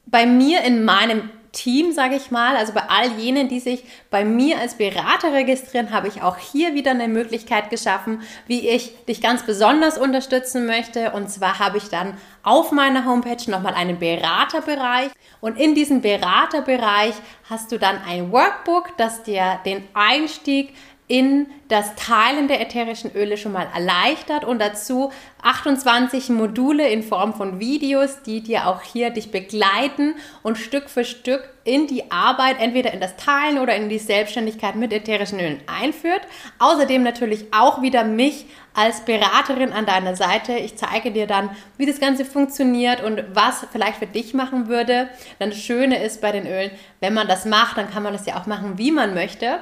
Bei 0.05 0.27
mir 0.27 0.63
in 0.63 0.85
meinem 0.85 1.31
Team, 1.53 1.93
sage 1.93 2.17
ich 2.17 2.31
mal, 2.31 2.57
also 2.57 2.73
bei 2.73 2.83
all 2.89 3.13
jenen, 3.19 3.49
die 3.49 3.61
sich 3.61 3.85
bei 4.11 4.25
mir 4.25 4.59
als 4.59 4.77
Berater 4.77 5.33
registrieren, 5.33 5.91
habe 5.91 6.09
ich 6.09 6.23
auch 6.23 6.39
hier 6.39 6.75
wieder 6.75 6.93
eine 6.93 7.09
Möglichkeit 7.09 7.69
geschaffen, 7.69 8.23
wie 8.47 8.69
ich 8.69 9.05
dich 9.05 9.21
ganz 9.21 9.45
besonders 9.45 9.99
unterstützen 9.99 10.65
möchte. 10.67 11.13
Und 11.13 11.31
zwar 11.31 11.59
habe 11.59 11.77
ich 11.77 11.89
dann 11.91 12.17
auf 12.43 12.73
meiner 12.73 13.05
Homepage 13.05 13.51
nochmal 13.51 13.75
einen 13.75 13.99
Beraterbereich. 13.99 15.11
Und 15.41 15.59
in 15.59 15.75
diesem 15.75 16.01
Beraterbereich 16.01 17.15
hast 17.51 17.71
du 17.71 17.79
dann 17.79 18.01
ein 18.07 18.33
Workbook, 18.33 18.97
das 18.97 19.23
dir 19.23 19.61
den 19.67 19.85
Einstieg 19.93 20.75
in 21.13 21.47
das 21.69 21.95
Teilen 21.95 22.49
der 22.49 22.63
ätherischen 22.63 23.15
Öle 23.15 23.37
schon 23.37 23.53
mal 23.53 23.69
erleichtert 23.75 24.47
und 24.47 24.59
dazu 24.59 25.13
28 25.43 26.31
Module 26.31 26.89
in 26.89 27.03
Form 27.03 27.35
von 27.35 27.61
Videos, 27.61 28.23
die 28.23 28.41
dir 28.41 28.67
auch 28.67 28.81
hier 28.81 29.11
dich 29.11 29.31
begleiten 29.31 30.15
und 30.43 30.57
Stück 30.57 30.89
für 30.89 31.05
Stück 31.05 31.51
in 31.65 31.87
die 31.87 32.11
Arbeit, 32.11 32.57
entweder 32.61 32.95
in 32.95 33.01
das 33.01 33.17
Teilen 33.17 33.59
oder 33.59 33.77
in 33.77 33.91
die 33.91 33.99
Selbstständigkeit 33.99 34.75
mit 34.75 34.91
ätherischen 34.91 35.39
Ölen 35.39 35.61
einführt. 35.67 36.23
Außerdem 36.59 37.03
natürlich 37.03 37.45
auch 37.53 37.83
wieder 37.83 38.05
mich 38.05 38.47
als 38.73 39.05
Beraterin 39.05 39.75
an 39.75 39.85
deiner 39.85 40.17
Seite. 40.17 40.55
Ich 40.55 40.77
zeige 40.77 41.11
dir 41.11 41.27
dann, 41.27 41.51
wie 41.77 41.85
das 41.85 42.01
Ganze 42.01 42.25
funktioniert 42.25 43.03
und 43.03 43.23
was 43.35 43.67
vielleicht 43.71 43.99
für 43.99 44.07
dich 44.07 44.33
machen 44.33 44.69
würde. 44.69 45.11
Dann 45.39 45.51
das 45.51 45.59
Schöne 45.59 46.03
ist 46.03 46.23
bei 46.23 46.33
den 46.33 46.47
Ölen, 46.47 46.71
wenn 47.01 47.13
man 47.13 47.29
das 47.29 47.45
macht, 47.45 47.77
dann 47.77 47.91
kann 47.91 48.03
man 48.03 48.15
das 48.15 48.25
ja 48.25 48.41
auch 48.41 48.47
machen, 48.47 48.79
wie 48.79 48.91
man 48.91 49.13
möchte. 49.13 49.61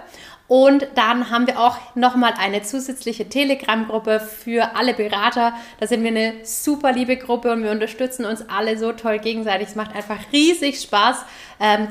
Und 0.51 0.89
dann 0.97 1.31
haben 1.31 1.47
wir 1.47 1.61
auch 1.61 1.79
nochmal 1.95 2.35
eine 2.37 2.63
zusätzliche 2.63 3.29
Telegram-Gruppe 3.29 4.19
für 4.19 4.75
alle 4.75 4.95
Berater. 4.95 5.55
Da 5.79 5.87
sind 5.87 6.03
wir 6.03 6.11
eine 6.11 6.45
super 6.45 6.91
liebe 6.91 7.17
Gruppe 7.17 7.53
und 7.53 7.63
wir 7.63 7.71
unterstützen 7.71 8.25
uns 8.25 8.49
alle 8.49 8.77
so 8.77 8.91
toll 8.91 9.21
gegenseitig. 9.21 9.69
Es 9.69 9.75
macht 9.77 9.95
einfach 9.95 10.19
riesig 10.33 10.81
Spaß, 10.81 11.25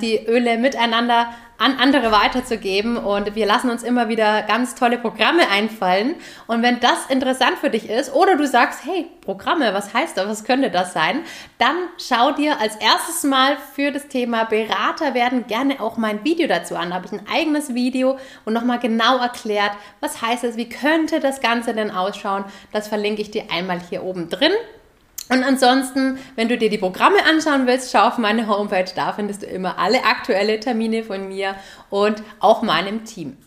die 0.01 0.25
Öle 0.25 0.57
miteinander 0.57 1.27
an 1.59 1.77
andere 1.77 2.11
weiterzugeben. 2.11 2.97
Und 2.97 3.35
wir 3.35 3.45
lassen 3.45 3.69
uns 3.69 3.83
immer 3.83 4.09
wieder 4.09 4.41
ganz 4.43 4.73
tolle 4.75 4.97
Programme 4.97 5.47
einfallen. 5.49 6.15
Und 6.47 6.63
wenn 6.63 6.79
das 6.79 7.07
interessant 7.09 7.59
für 7.59 7.69
dich 7.69 7.89
ist 7.89 8.13
oder 8.13 8.35
du 8.35 8.47
sagst, 8.47 8.85
hey, 8.85 9.07
Programme, 9.21 9.73
was 9.73 9.93
heißt 9.93 10.17
das? 10.17 10.27
Was 10.27 10.43
könnte 10.45 10.71
das 10.71 10.93
sein? 10.93 11.21
Dann 11.59 11.75
schau 11.97 12.31
dir 12.31 12.59
als 12.59 12.77
erstes 12.77 13.23
mal 13.23 13.57
für 13.75 13.91
das 13.91 14.07
Thema 14.07 14.45
Berater 14.45 15.13
werden 15.13 15.45
gerne 15.47 15.81
auch 15.81 15.97
mein 15.97 16.23
Video 16.23 16.47
dazu 16.47 16.75
an. 16.75 16.89
Da 16.89 16.95
habe 16.95 17.05
ich 17.05 17.11
ein 17.11 17.27
eigenes 17.31 17.75
Video 17.75 18.17
und 18.45 18.53
nochmal 18.53 18.79
genau 18.79 19.17
erklärt, 19.17 19.73
was 19.99 20.21
heißt 20.21 20.45
es, 20.45 20.55
wie 20.55 20.69
könnte 20.69 21.19
das 21.19 21.41
Ganze 21.41 21.73
denn 21.73 21.91
ausschauen. 21.91 22.45
Das 22.71 22.87
verlinke 22.87 23.21
ich 23.21 23.31
dir 23.31 23.51
einmal 23.51 23.81
hier 23.89 24.03
oben 24.03 24.29
drin. 24.29 24.53
Und 25.29 25.43
ansonsten, 25.43 26.17
wenn 26.35 26.49
du 26.49 26.57
dir 26.57 26.69
die 26.69 26.79
Programme 26.79 27.23
anschauen 27.25 27.67
willst, 27.67 27.91
schau 27.91 28.07
auf 28.07 28.17
meine 28.17 28.47
Homepage. 28.47 28.91
Da 28.95 29.13
findest 29.13 29.43
du 29.43 29.45
immer 29.45 29.77
alle 29.77 30.03
aktuelle 30.03 30.59
Termine 30.59 31.03
von 31.03 31.27
mir 31.27 31.55
und 31.89 32.23
auch 32.39 32.63
meinem 32.63 33.05
Team. 33.05 33.37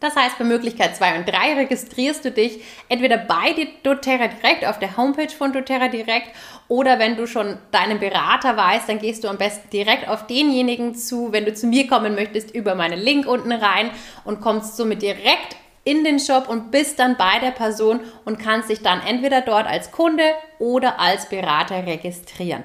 Das 0.00 0.16
heißt, 0.16 0.36
bei 0.38 0.44
Möglichkeit 0.44 0.94
2 0.94 1.20
und 1.20 1.26
3 1.26 1.54
registrierst 1.54 2.26
du 2.26 2.30
dich 2.30 2.62
entweder 2.90 3.16
bei 3.16 3.68
doTERRA 3.84 4.28
direkt 4.28 4.66
auf 4.66 4.78
der 4.78 4.98
Homepage 4.98 5.30
von 5.30 5.54
doTERRA 5.54 5.88
direkt 5.88 6.28
oder 6.68 6.98
wenn 6.98 7.16
du 7.16 7.26
schon 7.26 7.56
deinen 7.70 8.00
Berater 8.00 8.54
weißt, 8.54 8.86
dann 8.86 8.98
gehst 8.98 9.24
du 9.24 9.28
am 9.28 9.38
besten 9.38 9.70
direkt 9.70 10.06
auf 10.06 10.26
denjenigen 10.26 10.94
zu. 10.94 11.32
Wenn 11.32 11.46
du 11.46 11.54
zu 11.54 11.66
mir 11.66 11.86
kommen 11.86 12.16
möchtest, 12.16 12.54
über 12.54 12.74
meinen 12.74 13.00
Link 13.00 13.26
unten 13.26 13.52
rein 13.52 13.90
und 14.24 14.42
kommst 14.42 14.76
somit 14.76 15.00
direkt 15.00 15.56
in 15.84 16.04
den 16.04 16.18
Shop 16.18 16.48
und 16.48 16.70
bist 16.70 16.98
dann 16.98 17.16
bei 17.16 17.38
der 17.40 17.50
Person 17.50 18.00
und 18.24 18.38
kannst 18.38 18.70
dich 18.70 18.82
dann 18.82 19.00
entweder 19.00 19.42
dort 19.42 19.66
als 19.66 19.92
Kunde 19.92 20.24
oder 20.58 20.98
als 20.98 21.28
Berater 21.28 21.86
registrieren. 21.86 22.64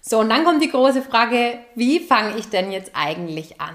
So, 0.00 0.20
und 0.20 0.28
dann 0.28 0.44
kommt 0.44 0.62
die 0.62 0.70
große 0.70 1.02
Frage, 1.02 1.58
wie 1.74 1.98
fange 1.98 2.36
ich 2.38 2.48
denn 2.48 2.70
jetzt 2.70 2.92
eigentlich 2.94 3.60
an? 3.60 3.74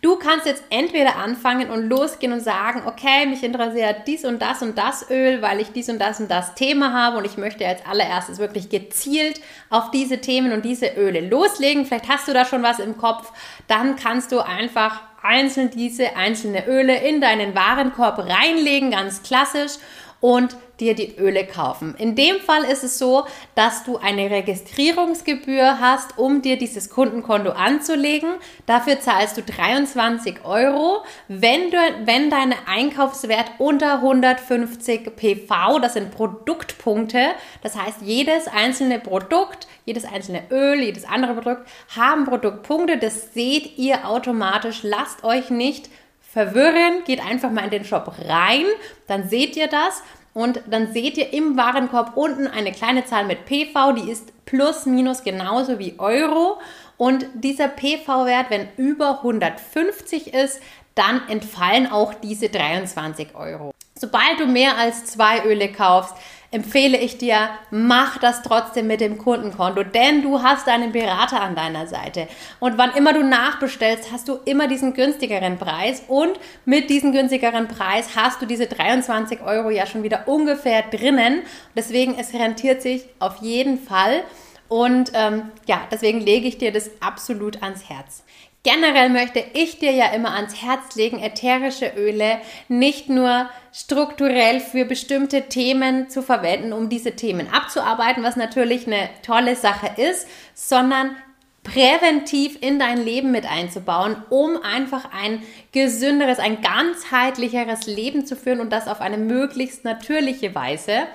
Du 0.00 0.16
kannst 0.16 0.46
jetzt 0.46 0.64
entweder 0.70 1.16
anfangen 1.16 1.70
und 1.70 1.88
losgehen 1.88 2.32
und 2.32 2.40
sagen, 2.40 2.82
okay, 2.86 3.26
mich 3.26 3.42
interessiert 3.42 4.06
dies 4.06 4.24
und 4.24 4.40
das 4.40 4.62
und 4.62 4.78
das 4.78 5.10
Öl, 5.10 5.42
weil 5.42 5.60
ich 5.60 5.72
dies 5.72 5.90
und 5.90 5.98
das 5.98 6.18
und 6.18 6.30
das 6.30 6.54
Thema 6.54 6.94
habe 6.94 7.18
und 7.18 7.26
ich 7.26 7.36
möchte 7.36 7.66
als 7.66 7.84
allererstes 7.84 8.38
wirklich 8.38 8.70
gezielt 8.70 9.40
auf 9.68 9.90
diese 9.90 10.20
Themen 10.20 10.52
und 10.52 10.64
diese 10.64 10.86
Öle 10.96 11.20
loslegen. 11.20 11.84
Vielleicht 11.84 12.08
hast 12.08 12.26
du 12.26 12.32
da 12.32 12.44
schon 12.44 12.62
was 12.62 12.78
im 12.78 12.96
Kopf. 12.96 13.32
Dann 13.68 13.96
kannst 13.96 14.32
du 14.32 14.40
einfach 14.40 15.02
einzeln 15.26 15.70
diese 15.70 16.16
einzelne 16.16 16.66
Öle 16.66 16.96
in 16.96 17.20
deinen 17.20 17.54
Warenkorb 17.54 18.18
reinlegen, 18.18 18.92
ganz 18.92 19.22
klassisch 19.22 19.72
und 20.20 20.56
dir 20.80 20.94
die 20.94 21.16
Öle 21.16 21.46
kaufen. 21.46 21.94
In 21.98 22.14
dem 22.14 22.36
Fall 22.40 22.64
ist 22.64 22.84
es 22.84 22.98
so, 22.98 23.26
dass 23.54 23.84
du 23.84 23.96
eine 23.96 24.30
Registrierungsgebühr 24.30 25.80
hast, 25.80 26.18
um 26.18 26.42
dir 26.42 26.58
dieses 26.58 26.90
Kundenkonto 26.90 27.50
anzulegen. 27.50 28.30
Dafür 28.66 29.00
zahlst 29.00 29.36
du 29.36 29.42
23 29.42 30.44
Euro. 30.44 31.02
Wenn, 31.28 31.70
du, 31.70 31.78
wenn 32.04 32.30
dein 32.30 32.54
Einkaufswert 32.66 33.52
unter 33.58 33.94
150 33.94 35.16
PV, 35.16 35.78
das 35.80 35.94
sind 35.94 36.10
Produktpunkte, 36.10 37.30
das 37.62 37.76
heißt 37.76 38.02
jedes 38.02 38.46
einzelne 38.48 38.98
Produkt, 38.98 39.66
jedes 39.84 40.04
einzelne 40.04 40.42
Öl, 40.50 40.80
jedes 40.80 41.04
andere 41.04 41.34
Produkt 41.34 41.68
haben 41.96 42.24
Produktpunkte. 42.24 42.98
Das 42.98 43.32
seht 43.32 43.78
ihr 43.78 44.06
automatisch. 44.06 44.80
Lasst 44.82 45.24
euch 45.24 45.50
nicht 45.50 45.88
verwirren, 46.36 47.02
geht 47.06 47.24
einfach 47.24 47.50
mal 47.50 47.64
in 47.64 47.70
den 47.70 47.86
Shop 47.86 48.12
rein, 48.28 48.66
dann 49.06 49.26
seht 49.26 49.56
ihr 49.56 49.68
das 49.68 50.02
und 50.34 50.60
dann 50.68 50.92
seht 50.92 51.16
ihr 51.16 51.32
im 51.32 51.56
Warenkorb 51.56 52.14
unten 52.14 52.46
eine 52.46 52.72
kleine 52.72 53.06
Zahl 53.06 53.24
mit 53.24 53.46
PV, 53.46 53.92
die 53.92 54.10
ist 54.10 54.44
plus 54.44 54.84
minus 54.84 55.24
genauso 55.24 55.78
wie 55.78 55.94
Euro 55.98 56.58
und 56.98 57.24
dieser 57.32 57.68
PV-Wert, 57.68 58.50
wenn 58.50 58.68
über 58.76 59.20
150 59.22 60.34
ist, 60.34 60.60
dann 60.94 61.26
entfallen 61.30 61.90
auch 61.90 62.12
diese 62.12 62.50
23 62.50 63.34
Euro. 63.34 63.72
Sobald 63.98 64.38
du 64.38 64.46
mehr 64.46 64.76
als 64.76 65.06
zwei 65.06 65.42
Öle 65.42 65.72
kaufst, 65.72 66.14
empfehle 66.50 66.98
ich 66.98 67.18
dir, 67.18 67.50
mach 67.70 68.18
das 68.18 68.42
trotzdem 68.42 68.86
mit 68.86 69.00
dem 69.00 69.18
Kundenkonto, 69.18 69.82
denn 69.82 70.22
du 70.22 70.42
hast 70.42 70.68
einen 70.68 70.92
Berater 70.92 71.40
an 71.40 71.54
deiner 71.54 71.86
Seite. 71.86 72.28
Und 72.60 72.78
wann 72.78 72.92
immer 72.92 73.12
du 73.12 73.22
nachbestellst, 73.22 74.12
hast 74.12 74.28
du 74.28 74.38
immer 74.44 74.68
diesen 74.68 74.94
günstigeren 74.94 75.58
Preis 75.58 76.02
und 76.08 76.38
mit 76.64 76.90
diesem 76.90 77.12
günstigeren 77.12 77.68
Preis 77.68 78.10
hast 78.16 78.40
du 78.42 78.46
diese 78.46 78.66
23 78.66 79.40
Euro 79.42 79.70
ja 79.70 79.86
schon 79.86 80.02
wieder 80.02 80.28
ungefähr 80.28 80.82
drinnen. 80.82 81.42
Deswegen, 81.74 82.18
es 82.18 82.32
rentiert 82.32 82.82
sich 82.82 83.04
auf 83.18 83.36
jeden 83.42 83.78
Fall. 83.78 84.22
Und 84.68 85.12
ähm, 85.14 85.50
ja, 85.66 85.82
deswegen 85.90 86.20
lege 86.20 86.48
ich 86.48 86.58
dir 86.58 86.72
das 86.72 86.90
absolut 87.00 87.62
ans 87.62 87.88
Herz. 87.88 88.24
Generell 88.66 89.10
möchte 89.10 89.44
ich 89.52 89.78
dir 89.78 89.92
ja 89.92 90.06
immer 90.06 90.34
ans 90.34 90.60
Herz 90.60 90.96
legen, 90.96 91.20
ätherische 91.20 91.92
Öle 91.96 92.40
nicht 92.66 93.08
nur 93.08 93.48
strukturell 93.72 94.58
für 94.58 94.84
bestimmte 94.84 95.42
Themen 95.42 96.10
zu 96.10 96.20
verwenden, 96.20 96.72
um 96.72 96.88
diese 96.88 97.12
Themen 97.12 97.46
abzuarbeiten, 97.52 98.24
was 98.24 98.34
natürlich 98.34 98.88
eine 98.88 99.08
tolle 99.22 99.54
Sache 99.54 99.90
ist, 100.02 100.26
sondern 100.54 101.14
präventiv 101.62 102.58
in 102.60 102.80
dein 102.80 103.04
Leben 103.04 103.30
mit 103.30 103.48
einzubauen, 103.48 104.16
um 104.30 104.56
einfach 104.62 105.10
ein 105.12 105.42
gesünderes, 105.70 106.40
ein 106.40 106.60
ganzheitlicheres 106.60 107.86
Leben 107.86 108.26
zu 108.26 108.34
führen 108.34 108.60
und 108.60 108.72
das 108.72 108.88
auf 108.88 109.00
eine 109.00 109.18
möglichst 109.18 109.84
natürliche 109.84 110.54
Weise. 110.56 111.06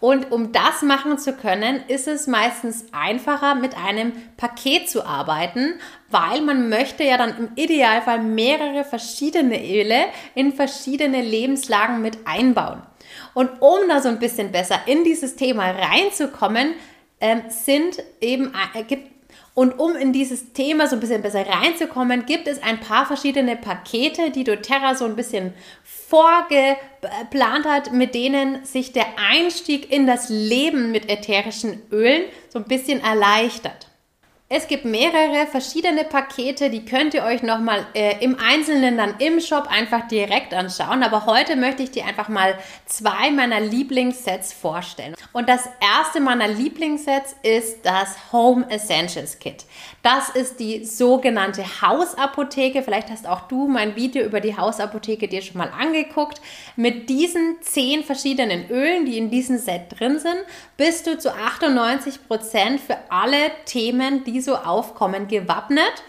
Und 0.00 0.32
um 0.32 0.52
das 0.52 0.82
machen 0.82 1.18
zu 1.18 1.32
können, 1.32 1.82
ist 1.86 2.08
es 2.08 2.26
meistens 2.26 2.86
einfacher, 2.92 3.54
mit 3.54 3.76
einem 3.76 4.12
Paket 4.36 4.88
zu 4.88 5.04
arbeiten, 5.04 5.74
weil 6.10 6.40
man 6.40 6.68
möchte 6.68 7.04
ja 7.04 7.16
dann 7.16 7.36
im 7.36 7.48
Idealfall 7.56 8.20
mehrere 8.20 8.84
verschiedene 8.84 9.62
Öle 9.62 10.06
in 10.34 10.52
verschiedene 10.52 11.22
Lebenslagen 11.22 12.02
mit 12.02 12.18
einbauen. 12.24 12.82
Und 13.34 13.50
um 13.60 13.88
da 13.88 14.00
so 14.00 14.08
ein 14.08 14.18
bisschen 14.18 14.52
besser 14.52 14.80
in 14.86 15.04
dieses 15.04 15.36
Thema 15.36 15.70
reinzukommen, 15.70 16.74
ähm, 17.20 17.42
sind 17.48 18.02
eben, 18.20 18.52
äh, 18.74 18.96
und 19.54 19.78
um 19.78 19.96
in 19.96 20.12
dieses 20.12 20.52
Thema 20.52 20.86
so 20.86 20.96
ein 20.96 21.00
bisschen 21.00 21.22
besser 21.22 21.46
reinzukommen, 21.46 22.24
gibt 22.24 22.48
es 22.48 22.62
ein 22.62 22.80
paar 22.80 23.04
verschiedene 23.04 23.56
Pakete, 23.56 24.30
die 24.30 24.44
doTERRA 24.44 24.94
so 24.94 25.04
ein 25.04 25.16
bisschen 25.16 25.52
vorgeplant 25.82 27.66
hat, 27.66 27.92
mit 27.92 28.14
denen 28.14 28.64
sich 28.64 28.92
der 28.92 29.06
Einstieg 29.30 29.92
in 29.92 30.06
das 30.06 30.28
Leben 30.28 30.92
mit 30.92 31.10
ätherischen 31.10 31.82
Ölen 31.90 32.22
so 32.48 32.58
ein 32.58 32.64
bisschen 32.64 33.02
erleichtert. 33.02 33.89
Es 34.52 34.66
gibt 34.66 34.84
mehrere 34.84 35.46
verschiedene 35.46 36.02
Pakete, 36.02 36.70
die 36.70 36.84
könnt 36.84 37.14
ihr 37.14 37.22
euch 37.22 37.44
nochmal 37.44 37.86
äh, 37.94 38.16
im 38.18 38.36
Einzelnen 38.36 38.96
dann 38.96 39.14
im 39.20 39.38
Shop 39.38 39.68
einfach 39.70 40.08
direkt 40.08 40.52
anschauen. 40.52 41.04
Aber 41.04 41.24
heute 41.26 41.54
möchte 41.54 41.84
ich 41.84 41.92
dir 41.92 42.04
einfach 42.04 42.28
mal 42.28 42.58
zwei 42.84 43.30
meiner 43.30 43.60
Lieblingssets 43.60 44.52
vorstellen. 44.52 45.14
Und 45.32 45.48
das 45.48 45.68
erste 45.80 46.18
meiner 46.18 46.48
Lieblingssets 46.48 47.36
ist 47.44 47.86
das 47.86 48.32
Home 48.32 48.68
Essentials 48.68 49.38
Kit. 49.38 49.66
Das 50.02 50.30
ist 50.30 50.58
die 50.58 50.84
sogenannte 50.84 51.62
Hausapotheke. 51.80 52.82
Vielleicht 52.82 53.10
hast 53.10 53.28
auch 53.28 53.42
du 53.42 53.68
mein 53.68 53.94
Video 53.94 54.24
über 54.24 54.40
die 54.40 54.56
Hausapotheke 54.56 55.28
dir 55.28 55.42
schon 55.42 55.58
mal 55.58 55.70
angeguckt. 55.78 56.40
Mit 56.74 57.08
diesen 57.08 57.58
zehn 57.60 58.02
verschiedenen 58.02 58.68
Ölen, 58.68 59.06
die 59.06 59.16
in 59.16 59.30
diesem 59.30 59.58
Set 59.58 60.00
drin 60.00 60.18
sind, 60.18 60.38
bist 60.76 61.06
du 61.06 61.16
zu 61.16 61.32
98 61.32 62.26
Prozent 62.26 62.80
für 62.80 62.98
alle 63.10 63.52
Themen, 63.64 64.24
die 64.24 64.39
so 64.40 64.56
aufkommen, 64.56 65.28
gewappnet. 65.28 66.02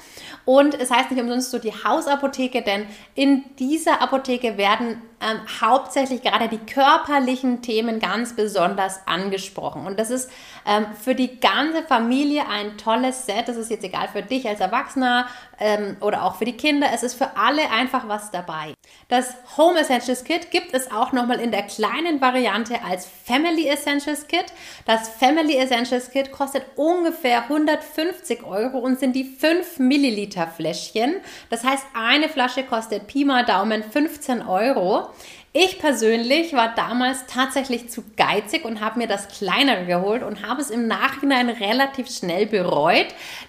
Und 0.45 0.73
es 0.73 0.89
heißt 0.89 1.11
nicht 1.11 1.21
umsonst 1.21 1.51
so 1.51 1.59
die 1.59 1.71
Hausapotheke, 1.71 2.61
denn 2.61 2.85
in 3.15 3.43
dieser 3.59 4.01
Apotheke 4.01 4.57
werden 4.57 5.01
ähm, 5.21 5.39
hauptsächlich 5.61 6.21
gerade 6.21 6.47
die 6.47 6.57
körperlichen 6.57 7.61
Themen 7.61 7.99
ganz 7.99 8.35
besonders 8.35 9.01
angesprochen. 9.05 9.85
Und 9.85 9.99
das 9.99 10.09
ist 10.09 10.31
ähm, 10.65 10.87
für 10.99 11.15
die 11.15 11.39
ganze 11.39 11.83
Familie 11.83 12.47
ein 12.49 12.77
tolles 12.77 13.25
Set. 13.25 13.47
Das 13.47 13.57
ist 13.57 13.69
jetzt 13.69 13.83
egal 13.83 14.07
für 14.07 14.23
dich 14.23 14.47
als 14.47 14.59
Erwachsener 14.59 15.27
ähm, 15.59 15.97
oder 16.01 16.23
auch 16.23 16.35
für 16.35 16.45
die 16.45 16.57
Kinder. 16.57 16.87
Es 16.93 17.03
ist 17.03 17.13
für 17.13 17.37
alle 17.37 17.69
einfach 17.69 18.07
was 18.07 18.31
dabei. 18.31 18.73
Das 19.07 19.35
Home 19.57 19.79
Essentials 19.79 20.23
Kit 20.23 20.51
gibt 20.51 20.73
es 20.73 20.91
auch 20.91 21.11
nochmal 21.11 21.39
in 21.39 21.51
der 21.51 21.63
kleinen 21.63 22.19
Variante 22.19 22.83
als 22.83 23.07
Family 23.25 23.67
Essentials 23.67 24.27
Kit. 24.27 24.45
Das 24.85 25.09
Family 25.09 25.55
Essentials 25.55 26.09
Kit 26.09 26.31
kostet 26.31 26.65
ungefähr 26.75 27.43
150 27.43 28.43
Euro 28.43 28.79
und 28.79 28.99
sind 28.99 29.15
die 29.15 29.23
5 29.23 29.79
Milliliter 29.79 30.47
Fläschchen. 30.47 31.15
Das 31.49 31.63
heißt, 31.63 31.85
eine 31.93 32.29
Flasche 32.29 32.63
kostet 32.63 33.07
Pi 33.07 33.25
mal 33.25 33.45
Daumen 33.45 33.83
15 33.83 34.41
Euro. 34.47 35.10
Ich 35.53 35.79
persönlich 35.79 36.53
war 36.53 36.73
damals 36.75 37.25
tatsächlich 37.27 37.89
zu 37.89 38.03
geizig 38.15 38.63
und 38.63 38.79
habe 38.79 38.99
mir 38.99 39.07
das 39.07 39.27
kleinere 39.27 39.85
geholt 39.85 40.23
und 40.23 40.47
habe 40.47 40.61
es 40.61 40.69
im 40.69 40.87
Nachhinein 40.87 41.49
relativ 41.49 42.09
schnell 42.09 42.45
bereut, 42.45 43.07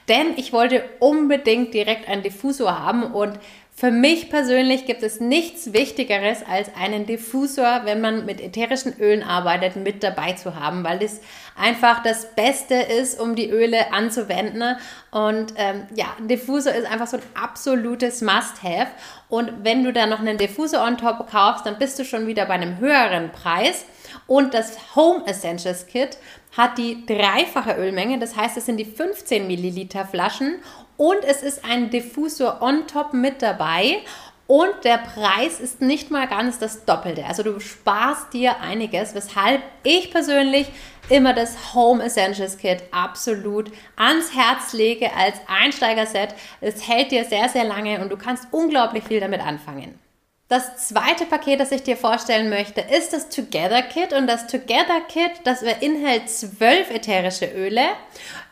denn 0.08 0.34
ich 0.36 0.52
wollte 0.52 0.82
unbedingt 0.98 1.72
direkt 1.74 2.08
einen 2.08 2.24
Diffusor 2.24 2.80
haben 2.80 3.04
und 3.04 3.38
für 3.74 3.90
mich 3.90 4.28
persönlich 4.28 4.84
gibt 4.84 5.02
es 5.02 5.18
nichts 5.18 5.72
Wichtigeres 5.72 6.44
als 6.48 6.70
einen 6.78 7.06
Diffusor, 7.06 7.80
wenn 7.84 8.00
man 8.02 8.26
mit 8.26 8.40
ätherischen 8.40 8.94
Ölen 9.00 9.22
arbeitet, 9.22 9.76
mit 9.76 10.04
dabei 10.04 10.34
zu 10.34 10.54
haben, 10.54 10.84
weil 10.84 11.02
es 11.02 11.20
einfach 11.56 12.02
das 12.02 12.34
Beste 12.34 12.74
ist, 12.74 13.18
um 13.18 13.34
die 13.34 13.48
Öle 13.48 13.92
anzuwenden. 13.92 14.76
Und 15.10 15.54
ähm, 15.56 15.86
ja, 15.94 16.14
ein 16.18 16.28
Diffusor 16.28 16.72
ist 16.74 16.88
einfach 16.88 17.06
so 17.06 17.16
ein 17.16 17.22
absolutes 17.34 18.20
Must-Have. 18.20 18.90
Und 19.28 19.64
wenn 19.64 19.82
du 19.82 19.92
dann 19.92 20.10
noch 20.10 20.20
einen 20.20 20.36
Diffusor 20.36 20.84
on 20.86 20.98
top 20.98 21.28
kaufst, 21.30 21.64
dann 21.64 21.78
bist 21.78 21.98
du 21.98 22.04
schon 22.04 22.26
wieder 22.26 22.44
bei 22.44 22.54
einem 22.54 22.78
höheren 22.78 23.32
Preis. 23.32 23.86
Und 24.26 24.52
das 24.52 24.94
Home 24.94 25.26
Essentials 25.26 25.86
Kit 25.86 26.18
hat 26.56 26.76
die 26.76 27.06
dreifache 27.06 27.76
Ölmenge, 27.76 28.18
das 28.18 28.36
heißt, 28.36 28.58
es 28.58 28.66
sind 28.66 28.76
die 28.76 28.84
15 28.84 29.46
Milliliter 29.46 30.04
Flaschen 30.04 30.56
und 30.96 31.24
es 31.24 31.42
ist 31.42 31.64
ein 31.64 31.90
Diffusor 31.90 32.60
on 32.60 32.86
top 32.86 33.12
mit 33.12 33.42
dabei. 33.42 33.98
Und 34.48 34.84
der 34.84 34.98
Preis 34.98 35.60
ist 35.60 35.80
nicht 35.80 36.10
mal 36.10 36.26
ganz 36.26 36.58
das 36.58 36.84
Doppelte. 36.84 37.24
Also 37.24 37.42
du 37.42 37.58
sparst 37.58 38.34
dir 38.34 38.60
einiges, 38.60 39.14
weshalb 39.14 39.62
ich 39.82 40.10
persönlich 40.10 40.66
immer 41.08 41.32
das 41.32 41.74
Home 41.74 42.04
Essentials 42.04 42.58
Kit 42.58 42.82
absolut 42.90 43.72
ans 43.96 44.34
Herz 44.34 44.72
lege 44.72 45.14
als 45.14 45.36
Einsteigerset. 45.46 46.34
Es 46.60 46.86
hält 46.86 47.12
dir 47.12 47.24
sehr, 47.24 47.48
sehr 47.48 47.64
lange 47.64 48.00
und 48.00 48.10
du 48.10 48.16
kannst 48.16 48.48
unglaublich 48.50 49.04
viel 49.04 49.20
damit 49.20 49.40
anfangen. 49.40 49.98
Das 50.52 50.76
zweite 50.88 51.24
Paket, 51.24 51.60
das 51.60 51.72
ich 51.72 51.82
dir 51.82 51.96
vorstellen 51.96 52.50
möchte, 52.50 52.82
ist 52.82 53.14
das 53.14 53.30
Together 53.30 53.80
Kit. 53.80 54.12
Und 54.12 54.26
das 54.26 54.46
Together 54.48 55.00
Kit, 55.08 55.30
das 55.44 55.62
beinhaltet 55.62 56.28
zwölf 56.28 56.90
ätherische 56.90 57.46
Öle 57.46 57.80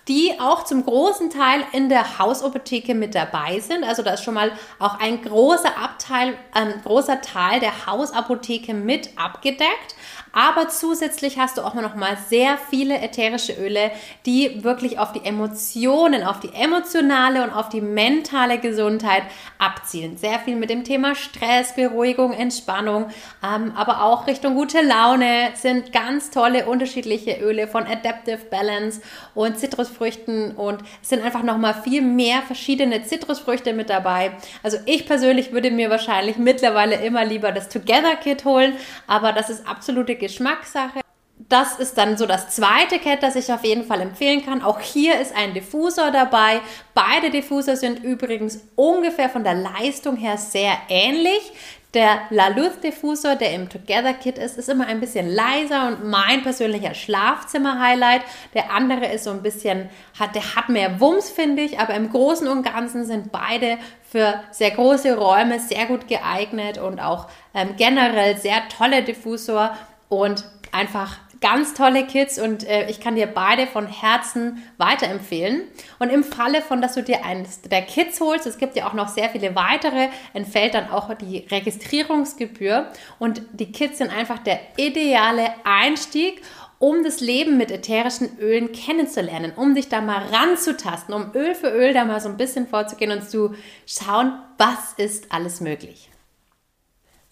die 0.09 0.41
auch 0.41 0.65
zum 0.65 0.85
großen 0.85 1.31
Teil 1.31 1.63
in 1.73 1.89
der 1.89 2.19
Hausapotheke 2.19 2.97
mit 2.97 3.15
dabei 3.15 3.61
sind. 3.61 3.85
Also 3.85 4.03
da 4.03 4.15
ist 4.15 4.25
schon 4.25 4.35
mal 4.35 4.51
auch 4.81 4.99
ein 4.99 5.23
großer 5.23 5.77
Abteil, 5.79 6.35
ein 6.53 6.81
großer 6.83 7.21
Teil 7.21 7.61
der 7.61 7.87
Hausapotheke 7.87 8.75
mit 8.75 9.11
abgedeckt. 9.17 9.95
Aber 10.33 10.69
zusätzlich 10.69 11.39
hast 11.39 11.59
du 11.59 11.63
auch 11.63 11.75
noch 11.75 11.95
mal 11.95 12.17
sehr 12.29 12.57
viele 12.71 12.99
ätherische 13.01 13.53
Öle, 13.53 13.91
die 14.27 14.63
wirklich 14.63 14.99
auf 14.99 15.13
die 15.13 15.25
Emotionen, 15.25 16.23
auf 16.23 16.41
die 16.41 16.53
emotionale 16.55 17.43
und 17.43 17.51
auf 17.51 17.69
die 17.69 17.81
mentale 17.81 18.59
Gesundheit 18.59 19.25
abzielen. 19.59 20.17
Sehr 20.17 20.39
viel 20.39 20.57
mit 20.57 20.71
dem 20.71 20.85
Thema 20.85 21.15
Stress, 21.15 21.75
Beruhigung, 21.75 22.33
Entspannung, 22.33 23.07
ähm, 23.45 23.73
aber 23.77 24.03
auch 24.03 24.27
Richtung 24.27 24.55
gute 24.55 24.83
Laune 24.83 25.51
sind 25.55 25.93
ganz 25.93 26.31
tolle 26.31 26.67
unterschiedliche 26.67 27.39
Öle 27.41 27.67
von 27.67 27.87
Adaptive 27.87 28.39
Balance 28.51 29.01
und 29.35 29.59
Zitrusfrüchten 29.59 30.53
und 30.53 30.83
es 31.03 31.09
sind 31.09 31.25
einfach 31.25 31.43
noch 31.43 31.59
mal 31.59 31.75
viel 31.75 32.03
mehr 32.03 32.43
verschiedene 32.43 33.03
Zitrusfrüchte 33.03 33.73
mit 33.73 33.91
dabei. 33.91 34.33
Also 34.63 34.79
ich 34.87 35.07
persönlich 35.07 35.53
würde 35.53 35.71
mir 35.71 35.91
wahrscheinlich 35.91 36.37
mittlerweile 36.37 36.97
immer 36.97 37.25
lieber 37.25 37.51
das 37.51 37.69
Together 37.69 38.17
Kit 38.17 38.45
holen, 38.45 38.75
aber 39.07 39.33
das 39.33 39.51
ist 39.51 39.67
absolute 39.67 40.20
Geschmackssache. 40.21 41.01
Das 41.49 41.81
ist 41.81 41.99
dann 41.99 42.17
so 42.17 42.27
das 42.27 42.51
zweite 42.51 43.01
Kit, 43.01 43.23
das 43.23 43.35
ich 43.35 43.53
auf 43.53 43.65
jeden 43.65 43.85
Fall 43.85 44.01
empfehlen 44.01 44.45
kann. 44.45 44.63
Auch 44.63 44.79
hier 44.79 45.19
ist 45.19 45.35
ein 45.35 45.53
Diffusor 45.53 46.13
dabei. 46.13 46.61
Beide 46.95 47.31
Diffusor 47.31 47.75
sind 47.75 48.05
übrigens 48.05 48.61
ungefähr 48.77 49.29
von 49.29 49.43
der 49.43 49.55
Leistung 49.55 50.17
her 50.17 50.37
sehr 50.37 50.75
ähnlich. 50.89 51.53
Der 51.93 52.21
La 52.31 52.49
Luz 52.49 52.79
Diffusor, 52.79 53.35
der 53.35 53.53
im 53.53 53.69
Together 53.69 54.13
Kit 54.13 54.39
ist, 54.39 54.57
ist 54.59 54.69
immer 54.69 54.87
ein 54.87 55.01
bisschen 55.01 55.29
leiser 55.29 55.89
und 55.89 56.09
mein 56.09 56.45
persönlicher 56.45 56.95
Schlafzimmer-Highlight. 56.95 58.23
Der 58.55 58.73
andere 58.73 59.07
ist 59.07 59.25
so 59.25 59.31
ein 59.31 59.43
bisschen, 59.43 59.91
hat, 60.17 60.37
der 60.37 60.55
hat 60.55 60.69
mehr 60.69 61.01
Wumms, 61.01 61.31
finde 61.31 61.63
ich, 61.63 61.81
aber 61.81 61.95
im 61.95 62.11
Großen 62.11 62.47
und 62.47 62.63
Ganzen 62.63 63.07
sind 63.07 63.33
beide 63.33 63.77
für 64.09 64.41
sehr 64.53 64.71
große 64.71 65.17
Räume 65.17 65.59
sehr 65.59 65.87
gut 65.87 66.07
geeignet 66.07 66.79
und 66.79 67.01
auch 67.01 67.27
ähm, 67.55 67.71
generell 67.77 68.37
sehr 68.37 68.69
tolle 68.69 69.03
Diffusor 69.03 69.77
und 70.11 70.45
einfach 70.73 71.17
ganz 71.41 71.73
tolle 71.73 72.07
Kits 72.07 72.39
und 72.39 72.69
äh, 72.69 72.91
ich 72.91 73.01
kann 73.01 73.15
dir 73.15 73.27
beide 73.27 73.67
von 73.67 73.87
Herzen 73.87 74.63
weiterempfehlen. 74.77 75.63
Und 75.99 76.11
im 76.11 76.23
Falle 76.23 76.61
von, 76.61 76.83
dass 76.83 76.95
du 76.95 77.03
dir 77.03 77.25
eines 77.25 77.63
der 77.63 77.83
Kits 77.83 78.21
holst, 78.21 78.47
es 78.47 78.59
gibt 78.59 78.77
ja 78.77 78.87
auch 78.87 78.93
noch 78.93 79.09
sehr 79.09 79.31
viele 79.31 79.55
weitere, 79.55 80.09
entfällt 80.35 80.75
dann 80.75 80.91
auch 80.91 81.15
die 81.15 81.47
Registrierungsgebühr. 81.51 82.91
Und 83.19 83.41
die 83.53 83.73
Kits 83.73 83.99
sind 83.99 84.11
einfach 84.11 84.39
der 84.39 84.61
ideale 84.77 85.49
Einstieg 85.65 86.43
um 86.79 87.05
das 87.05 87.21
Leben 87.21 87.59
mit 87.59 87.71
ätherischen 87.71 88.39
Ölen 88.39 88.73
kennenzulernen, 88.73 89.53
um 89.55 89.75
dich 89.75 89.91
da 89.91 90.01
mal 90.01 90.25
ranzutasten, 90.33 91.15
um 91.15 91.31
Öl 91.35 91.55
für 91.55 91.69
Öl 91.69 91.93
da 91.93 92.07
mal 92.07 92.21
so 92.21 92.31
ein 92.31 92.39
bisschen 92.39 92.67
vorzugehen 92.67 93.13
und 93.13 93.29
zu 93.29 93.55
schauen, 93.87 94.33
was 94.57 94.95
ist 94.97 95.31
alles 95.31 95.61
möglich. 95.61 96.10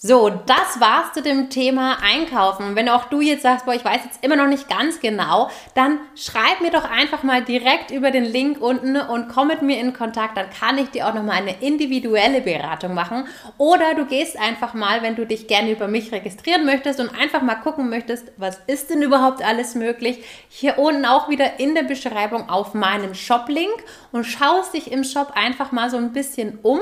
So, 0.00 0.30
das 0.30 0.78
war's 0.78 1.12
zu 1.12 1.22
dem 1.22 1.50
Thema 1.50 1.98
Einkaufen. 2.00 2.76
Wenn 2.76 2.88
auch 2.88 3.06
du 3.06 3.20
jetzt 3.20 3.42
sagst, 3.42 3.66
boah, 3.66 3.74
ich 3.74 3.84
weiß 3.84 3.98
jetzt 4.04 4.24
immer 4.24 4.36
noch 4.36 4.46
nicht 4.46 4.68
ganz 4.68 5.00
genau, 5.00 5.50
dann 5.74 5.98
schreib 6.14 6.60
mir 6.60 6.70
doch 6.70 6.88
einfach 6.88 7.24
mal 7.24 7.42
direkt 7.42 7.90
über 7.90 8.12
den 8.12 8.24
Link 8.24 8.60
unten 8.60 8.96
und 8.96 9.28
komm 9.28 9.48
mit 9.48 9.62
mir 9.62 9.80
in 9.80 9.92
Kontakt. 9.92 10.36
Dann 10.36 10.50
kann 10.50 10.78
ich 10.78 10.90
dir 10.90 11.08
auch 11.08 11.14
nochmal 11.14 11.38
eine 11.38 11.60
individuelle 11.62 12.40
Beratung 12.42 12.94
machen. 12.94 13.26
Oder 13.56 13.96
du 13.96 14.06
gehst 14.06 14.38
einfach 14.38 14.72
mal, 14.72 15.02
wenn 15.02 15.16
du 15.16 15.26
dich 15.26 15.48
gerne 15.48 15.72
über 15.72 15.88
mich 15.88 16.12
registrieren 16.12 16.64
möchtest 16.64 17.00
und 17.00 17.10
einfach 17.20 17.42
mal 17.42 17.56
gucken 17.56 17.90
möchtest, 17.90 18.30
was 18.36 18.60
ist 18.68 18.90
denn 18.90 19.02
überhaupt 19.02 19.44
alles 19.44 19.74
möglich. 19.74 20.22
Hier 20.48 20.78
unten 20.78 21.06
auch 21.06 21.28
wieder 21.28 21.58
in 21.58 21.74
der 21.74 21.82
Beschreibung 21.82 22.48
auf 22.48 22.72
meinem 22.72 23.14
Shop-Link 23.14 23.82
und 24.12 24.22
schaust 24.22 24.74
dich 24.74 24.92
im 24.92 25.02
Shop 25.02 25.32
einfach 25.34 25.72
mal 25.72 25.90
so 25.90 25.96
ein 25.96 26.12
bisschen 26.12 26.60
um. 26.62 26.78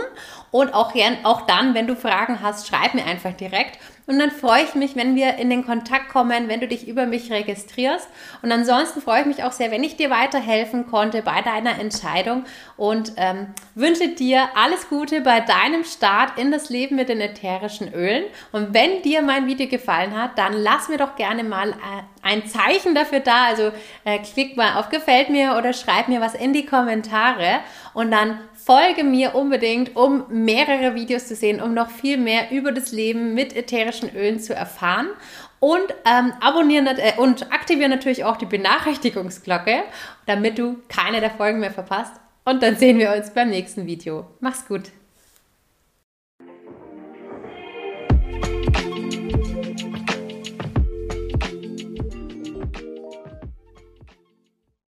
Und 0.57 0.73
auch, 0.73 0.95
auch 1.25 1.43
dann, 1.43 1.75
wenn 1.75 1.87
du 1.87 1.95
Fragen 1.95 2.41
hast, 2.41 2.67
schreib 2.67 2.95
mir 2.95 3.05
einfach 3.05 3.35
direkt. 3.35 3.79
Und 4.07 4.19
dann 4.19 4.31
freue 4.31 4.63
ich 4.63 4.75
mich, 4.75 4.97
wenn 4.97 5.15
wir 5.15 5.35
in 5.35 5.51
den 5.51 5.67
Kontakt 5.67 6.09
kommen, 6.09 6.49
wenn 6.49 6.61
du 6.61 6.67
dich 6.67 6.89
über 6.89 7.05
mich 7.05 7.31
registrierst. 7.31 8.09
Und 8.41 8.51
ansonsten 8.51 9.03
freue 9.03 9.21
ich 9.21 9.27
mich 9.27 9.45
auch 9.45 9.53
sehr, 9.53 9.71
wenn 9.71 9.85
ich 9.85 9.97
dir 9.97 10.09
weiterhelfen 10.09 10.87
konnte 10.87 11.21
bei 11.21 11.43
deiner 11.43 11.79
Entscheidung 11.79 12.45
und 12.79 13.13
ähm, 13.19 13.49
wünsche 13.75 14.09
dir 14.09 14.49
alles 14.55 14.89
Gute 14.89 15.21
bei 15.21 15.41
deinem 15.41 15.85
Start 15.85 16.39
in 16.39 16.51
das 16.51 16.71
Leben 16.71 16.97
mit 16.97 17.11
den 17.11 17.21
ätherischen 17.21 17.93
Ölen. 17.93 18.25
Und 18.53 18.73
wenn 18.73 19.03
dir 19.03 19.21
mein 19.21 19.47
Video 19.47 19.69
gefallen 19.69 20.19
hat, 20.19 20.39
dann 20.39 20.55
lass 20.55 20.89
mir 20.89 20.97
doch 20.97 21.17
gerne 21.17 21.45
mal 21.45 21.71
äh, 21.71 21.75
ein 22.23 22.47
Zeichen 22.47 22.95
dafür 22.95 23.21
da. 23.21 23.45
Also 23.45 23.73
äh, 24.05 24.21
klick 24.21 24.57
mal 24.57 24.77
auf 24.79 24.89
Gefällt 24.89 25.29
mir 25.29 25.57
oder 25.59 25.75
schreib 25.75 26.09
mir 26.09 26.23
was 26.23 26.35
in 26.35 26.55
die 26.55 26.65
Kommentare. 26.65 27.59
Und 27.93 28.11
dann 28.11 28.39
folge 28.67 29.05
mir 29.05 29.37
unbedingt, 29.37 29.95
um 29.95 30.25
mehrere 30.29 30.97
Videos 30.97 31.29
zu 31.29 31.37
sehen, 31.37 31.63
um 31.63 31.73
noch 31.73 31.89
viel 31.89 32.19
mehr 32.19 32.51
über 32.51 32.73
das 32.73 32.91
Leben 32.91 33.33
mit 33.33 33.55
ätherischen 33.55 34.15
Ölen 34.15 34.41
zu 34.41 34.55
erfahren. 34.55 35.07
Und 35.61 35.95
ähm, 36.05 36.33
abonnieren 36.41 36.87
äh, 36.87 37.13
und 37.17 37.53
aktivieren 37.53 37.91
natürlich 37.91 38.25
auch 38.25 38.37
die 38.37 38.45
Benachrichtigungsglocke, 38.45 39.85
damit 40.27 40.59
du 40.59 40.79
keine 40.89 41.21
der 41.21 41.31
Folgen 41.31 41.61
mehr 41.61 41.71
verpasst. 41.71 42.13
Und 42.45 42.63
dann 42.63 42.77
sehen 42.77 42.99
wir 42.99 43.13
uns 43.13 43.31
beim 43.31 43.51
nächsten 43.51 43.87
Video. 43.87 44.27
Mach's 44.41 44.67
gut! 44.67 44.96